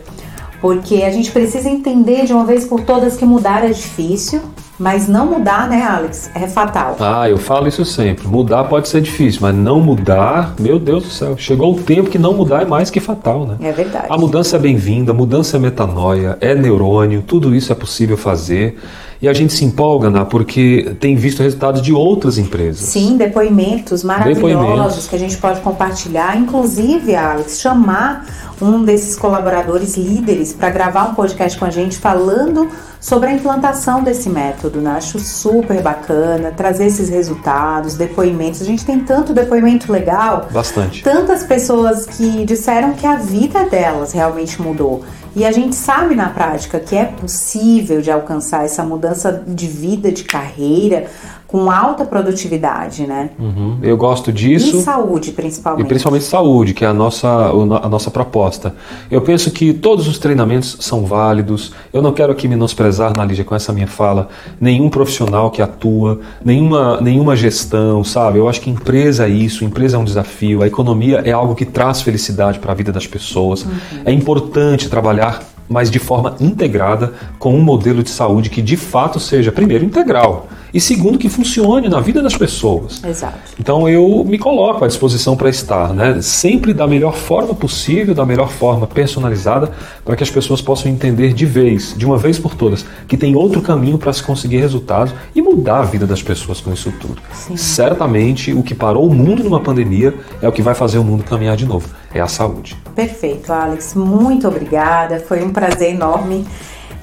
porque 0.61 1.03
a 1.03 1.11
gente 1.11 1.31
precisa 1.31 1.69
entender 1.69 2.25
de 2.25 2.33
uma 2.33 2.43
vez 2.43 2.65
por 2.65 2.81
todas 2.81 3.15
que 3.15 3.23
mudar 3.23 3.63
é 3.63 3.69
difícil, 3.69 4.41
mas 4.77 5.07
não 5.07 5.25
mudar, 5.25 5.69
né, 5.69 5.83
Alex, 5.83 6.29
é 6.35 6.47
fatal. 6.47 6.97
Ah, 6.99 7.29
eu 7.29 7.37
falo 7.37 7.67
isso 7.67 7.85
sempre. 7.85 8.27
Mudar 8.27 8.65
pode 8.65 8.87
ser 8.87 9.01
difícil, 9.01 9.39
mas 9.41 9.55
não 9.55 9.79
mudar, 9.79 10.53
meu 10.59 10.77
Deus 10.77 11.03
do 11.03 11.09
céu, 11.09 11.37
chegou 11.37 11.73
o 11.73 11.81
tempo 11.81 12.09
que 12.09 12.17
não 12.17 12.33
mudar 12.33 12.61
é 12.61 12.65
mais 12.65 12.89
que 12.89 12.99
fatal, 12.99 13.45
né? 13.45 13.57
É 13.61 13.71
verdade. 13.71 14.07
A 14.09 14.17
mudança 14.17 14.57
é 14.57 14.59
bem-vinda, 14.59 15.11
a 15.11 15.15
mudança 15.15 15.57
é 15.57 15.59
metanoia, 15.59 16.37
é 16.41 16.53
neurônio, 16.53 17.21
tudo 17.21 17.55
isso 17.55 17.71
é 17.71 17.75
possível 17.75 18.17
fazer. 18.17 18.77
E 19.21 19.27
a 19.27 19.33
gente 19.33 19.53
se 19.53 19.63
empolga, 19.63 20.09
Ná, 20.09 20.25
porque 20.25 20.95
tem 20.99 21.15
visto 21.15 21.41
resultados 21.41 21.81
de 21.81 21.93
outras 21.93 22.37
empresas. 22.37 22.81
Sim, 22.81 23.17
depoimentos 23.17 24.03
maravilhosos 24.03 24.43
Depoimentos. 24.43 25.07
que 25.07 25.15
a 25.15 25.19
gente 25.19 25.37
pode 25.37 25.61
compartilhar, 25.61 26.37
inclusive, 26.37 27.15
Alex, 27.15 27.59
chamar 27.59 28.25
um 28.61 28.83
desses 28.83 29.15
colaboradores 29.15 29.97
líderes 29.97 30.53
para 30.53 30.69
gravar 30.69 31.09
um 31.09 31.13
podcast 31.13 31.57
com 31.57 31.65
a 31.65 31.69
gente 31.69 31.97
falando 31.97 32.69
sobre 32.99 33.29
a 33.29 33.33
implantação 33.33 34.03
desse 34.03 34.29
método. 34.29 34.79
Né? 34.79 34.91
Acho 34.91 35.19
super 35.19 35.81
bacana 35.81 36.51
trazer 36.51 36.87
esses 36.87 37.09
resultados, 37.09 37.95
depoimentos. 37.95 38.61
A 38.61 38.65
gente 38.65 38.85
tem 38.85 38.99
tanto 38.99 39.33
depoimento 39.33 39.91
legal 39.91 40.47
Bastante. 40.51 41.03
tantas 41.03 41.43
pessoas 41.43 42.05
que 42.05 42.45
disseram 42.45 42.93
que 42.93 43.05
a 43.05 43.15
vida 43.15 43.65
delas 43.65 44.13
realmente 44.13 44.61
mudou. 44.61 45.03
E 45.35 45.43
a 45.43 45.51
gente 45.51 45.75
sabe 45.75 46.15
na 46.15 46.29
prática 46.29 46.79
que 46.79 46.95
é 46.95 47.03
possível 47.03 48.01
de 48.01 48.09
alcançar 48.09 48.63
essa 48.63 48.83
mudança 48.83 49.43
de 49.45 49.67
vida, 49.67 50.09
de 50.09 50.23
carreira, 50.23 51.07
com 51.47 51.69
alta 51.69 52.03
produtividade, 52.03 53.05
né? 53.05 53.29
Uhum. 53.39 53.77
Eu 53.81 53.95
gosto 53.95 54.31
disso. 54.31 54.77
E 54.77 54.81
saúde, 54.81 55.31
principalmente. 55.31 55.85
E 55.85 55.87
principalmente 55.87 56.25
saúde, 56.25 56.73
que 56.73 56.83
é 56.83 56.87
a 56.87 56.93
nossa, 56.93 57.27
a 57.27 57.87
nossa 57.87 58.09
proposta. 58.09 58.75
Eu 59.11 59.21
penso 59.21 59.51
que 59.51 59.73
todos 59.73 60.07
os 60.07 60.17
treinamentos 60.17 60.77
são 60.79 61.05
válidos. 61.05 61.71
Eu 61.93 62.01
não 62.01 62.11
quero 62.11 62.31
aqui 62.31 62.47
menosprezar, 62.47 63.15
Nalígia, 63.15 63.45
com 63.45 63.55
essa 63.55 63.71
minha 63.71 63.87
fala, 63.87 64.27
nenhum 64.59 64.89
profissional 64.89 65.51
que 65.51 65.61
atua, 65.61 66.19
nenhuma, 66.43 66.99
nenhuma 66.99 67.35
gestão, 67.35 68.03
sabe? 68.03 68.39
Eu 68.39 68.49
acho 68.49 68.59
que 68.59 68.69
empresa 68.69 69.25
é 69.25 69.29
isso, 69.29 69.63
empresa 69.63 69.97
é 69.97 69.99
um 69.99 70.05
desafio, 70.05 70.63
a 70.63 70.67
economia 70.67 71.21
é 71.23 71.31
algo 71.31 71.53
que 71.53 71.65
traz 71.65 72.01
felicidade 72.01 72.59
para 72.59 72.71
a 72.71 72.75
vida 72.75 72.91
das 72.91 73.05
pessoas. 73.05 73.63
Uhum. 73.63 73.71
É 74.03 74.11
importante 74.11 74.89
trabalhar 74.89 75.41
mas 75.67 75.89
de 75.89 75.97
forma 75.97 76.35
integrada 76.39 77.13
com 77.39 77.55
um 77.55 77.61
modelo 77.61 78.03
de 78.03 78.11
saúde 78.11 78.51
que 78.51 78.61
de 78.61 78.77
fato 78.77 79.19
seja, 79.19 79.51
primeiro, 79.51 79.83
integral 79.83 80.47
e 80.75 80.81
segundo, 80.81 81.17
que 81.17 81.29
funcione 81.29 81.87
na 81.87 82.01
vida 82.01 82.21
das 82.21 82.35
pessoas. 82.35 83.01
Exato. 83.01 83.37
Então 83.57 83.87
eu 83.87 84.25
me 84.25 84.37
coloco 84.37 84.83
à 84.83 84.87
disposição 84.89 85.37
para 85.37 85.49
estar, 85.49 85.93
né? 85.93 86.21
sempre 86.21 86.73
da 86.73 86.85
melhor 86.85 87.15
forma 87.15 87.55
possível, 87.55 88.13
da 88.13 88.25
melhor 88.25 88.49
forma 88.49 88.85
personalizada, 88.85 89.71
para 90.03 90.17
que 90.17 90.23
as 90.23 90.29
pessoas 90.29 90.61
possam 90.61 90.91
entender 90.91 91.31
de 91.31 91.45
vez, 91.45 91.95
de 91.97 92.05
uma 92.05 92.17
vez 92.17 92.37
por 92.37 92.55
todas, 92.55 92.85
que 93.07 93.15
tem 93.15 93.37
outro 93.37 93.61
caminho 93.61 93.97
para 93.97 94.11
se 94.11 94.21
conseguir 94.21 94.57
resultados 94.57 95.13
e 95.33 95.41
mudar 95.41 95.79
a 95.79 95.85
vida 95.85 96.05
das 96.05 96.21
pessoas 96.21 96.59
com 96.59 96.73
isso 96.73 96.91
tudo. 96.99 97.21
Sim. 97.31 97.55
Certamente 97.55 98.51
o 98.51 98.61
que 98.61 98.75
parou 98.75 99.07
o 99.07 99.15
mundo 99.15 99.45
numa 99.45 99.61
pandemia 99.61 100.13
é 100.41 100.47
o 100.49 100.51
que 100.51 100.61
vai 100.61 100.75
fazer 100.75 100.97
o 100.97 101.05
mundo 101.05 101.23
caminhar 101.23 101.55
de 101.55 101.65
novo, 101.65 101.87
é 102.13 102.19
a 102.19 102.27
saúde. 102.27 102.75
Perfeito, 102.93 103.53
Alex. 103.53 103.93
Muito 103.93 104.45
obrigada. 104.45 105.21
Foi 105.21 105.41
um 105.41 105.51
prazer 105.51 105.95
enorme 105.95 106.45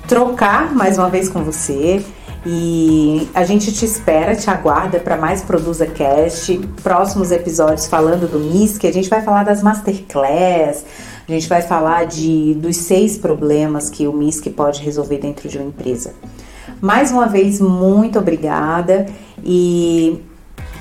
trocar 0.06 0.74
mais 0.74 0.98
uma 0.98 1.08
vez 1.08 1.30
com 1.30 1.42
você. 1.42 2.04
E 2.44 3.28
a 3.34 3.44
gente 3.44 3.72
te 3.72 3.84
espera, 3.84 4.34
te 4.34 4.50
aguarda 4.50 4.98
para 4.98 5.16
mais 5.16 5.42
Produza 5.42 5.86
Cast, 5.86 6.58
próximos 6.82 7.30
episódios 7.30 7.86
falando 7.86 8.28
do 8.28 8.40
MISC. 8.40 8.84
A 8.84 8.92
gente 8.92 9.08
vai 9.08 9.22
falar 9.22 9.44
das 9.44 9.62
masterclass, 9.62 10.84
a 11.28 11.32
gente 11.32 11.48
vai 11.48 11.62
falar 11.62 12.04
de, 12.06 12.54
dos 12.54 12.76
seis 12.78 13.16
problemas 13.16 13.88
que 13.88 14.08
o 14.08 14.12
MISC 14.12 14.50
pode 14.50 14.82
resolver 14.82 15.18
dentro 15.18 15.48
de 15.48 15.56
uma 15.56 15.68
empresa. 15.68 16.14
Mais 16.80 17.12
uma 17.12 17.26
vez, 17.26 17.60
muito 17.60 18.18
obrigada 18.18 19.06
e 19.44 20.20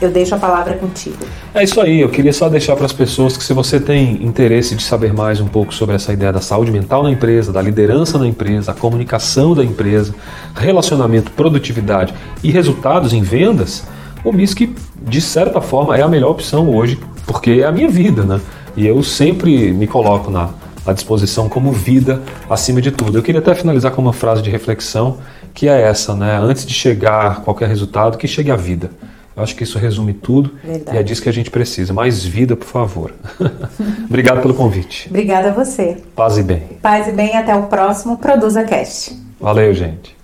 eu 0.01 0.11
deixo 0.11 0.33
a 0.35 0.37
palavra 0.37 0.73
contigo. 0.75 1.17
É 1.53 1.63
isso 1.63 1.79
aí, 1.79 2.01
eu 2.01 2.09
queria 2.09 2.33
só 2.33 2.49
deixar 2.49 2.75
para 2.75 2.85
as 2.85 2.93
pessoas 2.93 3.37
que 3.37 3.43
se 3.43 3.53
você 3.53 3.79
tem 3.79 4.23
interesse 4.23 4.75
de 4.75 4.83
saber 4.83 5.13
mais 5.13 5.39
um 5.39 5.47
pouco 5.47 5.73
sobre 5.73 5.95
essa 5.95 6.11
ideia 6.11 6.33
da 6.33 6.41
saúde 6.41 6.71
mental 6.71 7.03
na 7.03 7.11
empresa, 7.11 7.51
da 7.51 7.61
liderança 7.61 8.17
na 8.17 8.27
empresa, 8.27 8.71
a 8.71 8.73
comunicação 8.73 9.53
da 9.53 9.63
empresa, 9.63 10.13
relacionamento, 10.55 11.31
produtividade 11.31 12.13
e 12.43 12.51
resultados 12.51 13.13
em 13.13 13.21
vendas, 13.21 13.83
o 14.23 14.31
MISC, 14.31 14.75
de 15.01 15.21
certa 15.21 15.59
forma, 15.61 15.97
é 15.97 16.01
a 16.01 16.07
melhor 16.07 16.31
opção 16.31 16.69
hoje, 16.69 16.99
porque 17.25 17.61
é 17.61 17.65
a 17.65 17.71
minha 17.71 17.89
vida, 17.89 18.23
né? 18.23 18.39
E 18.77 18.85
eu 18.85 19.01
sempre 19.01 19.71
me 19.71 19.87
coloco 19.87 20.29
na, 20.29 20.49
à 20.85 20.93
disposição 20.93 21.49
como 21.49 21.71
vida 21.71 22.21
acima 22.49 22.81
de 22.81 22.91
tudo. 22.91 23.17
Eu 23.17 23.23
queria 23.23 23.41
até 23.41 23.53
finalizar 23.55 23.91
com 23.91 24.01
uma 24.01 24.13
frase 24.13 24.41
de 24.41 24.49
reflexão 24.49 25.17
que 25.53 25.67
é 25.67 25.81
essa, 25.81 26.15
né? 26.15 26.37
Antes 26.39 26.65
de 26.65 26.73
chegar 26.73 27.41
qualquer 27.41 27.67
resultado, 27.67 28.17
que 28.17 28.27
chegue 28.27 28.51
a 28.51 28.55
vida. 28.55 28.91
Acho 29.35 29.55
que 29.55 29.63
isso 29.63 29.79
resume 29.79 30.13
tudo 30.13 30.51
Verdade. 30.63 30.97
e 30.97 30.99
é 30.99 31.03
disso 31.03 31.21
que 31.21 31.29
a 31.29 31.33
gente 31.33 31.49
precisa. 31.49 31.93
Mais 31.93 32.23
vida, 32.23 32.55
por 32.55 32.67
favor. 32.67 33.13
Obrigado 34.05 34.41
pelo 34.41 34.53
convite. 34.53 35.07
Obrigada 35.09 35.49
a 35.49 35.53
você. 35.53 36.01
Paz 36.15 36.37
e 36.37 36.43
bem. 36.43 36.59
Paz 36.81 37.07
e 37.07 37.11
bem. 37.11 37.35
Até 37.37 37.55
o 37.55 37.63
próximo 37.63 38.17
Produza 38.17 38.63
Cast. 38.63 39.17
Valeu, 39.39 39.73
gente. 39.73 40.15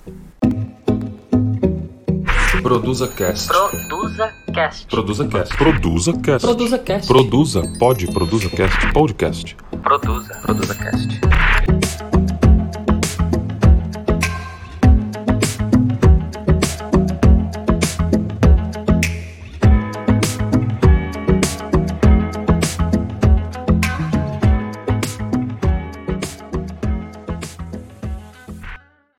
Produza 2.62 3.08
Cast. 3.08 3.48
Produza 3.48 4.30
Cast. 4.54 4.88
Produza 4.88 5.26
Cast. 5.28 5.58
Produza 5.58 6.14
Cast. 6.14 6.46
Produza 6.46 6.80
Cast. 6.80 7.08
Produza. 7.08 7.62
Pode. 7.80 8.08
Produza 8.08 8.50
Cast. 8.50 8.92
Podcast. 8.92 9.56
Produza. 9.82 10.34
Produza 10.42 10.76
Cast. 10.76 11.67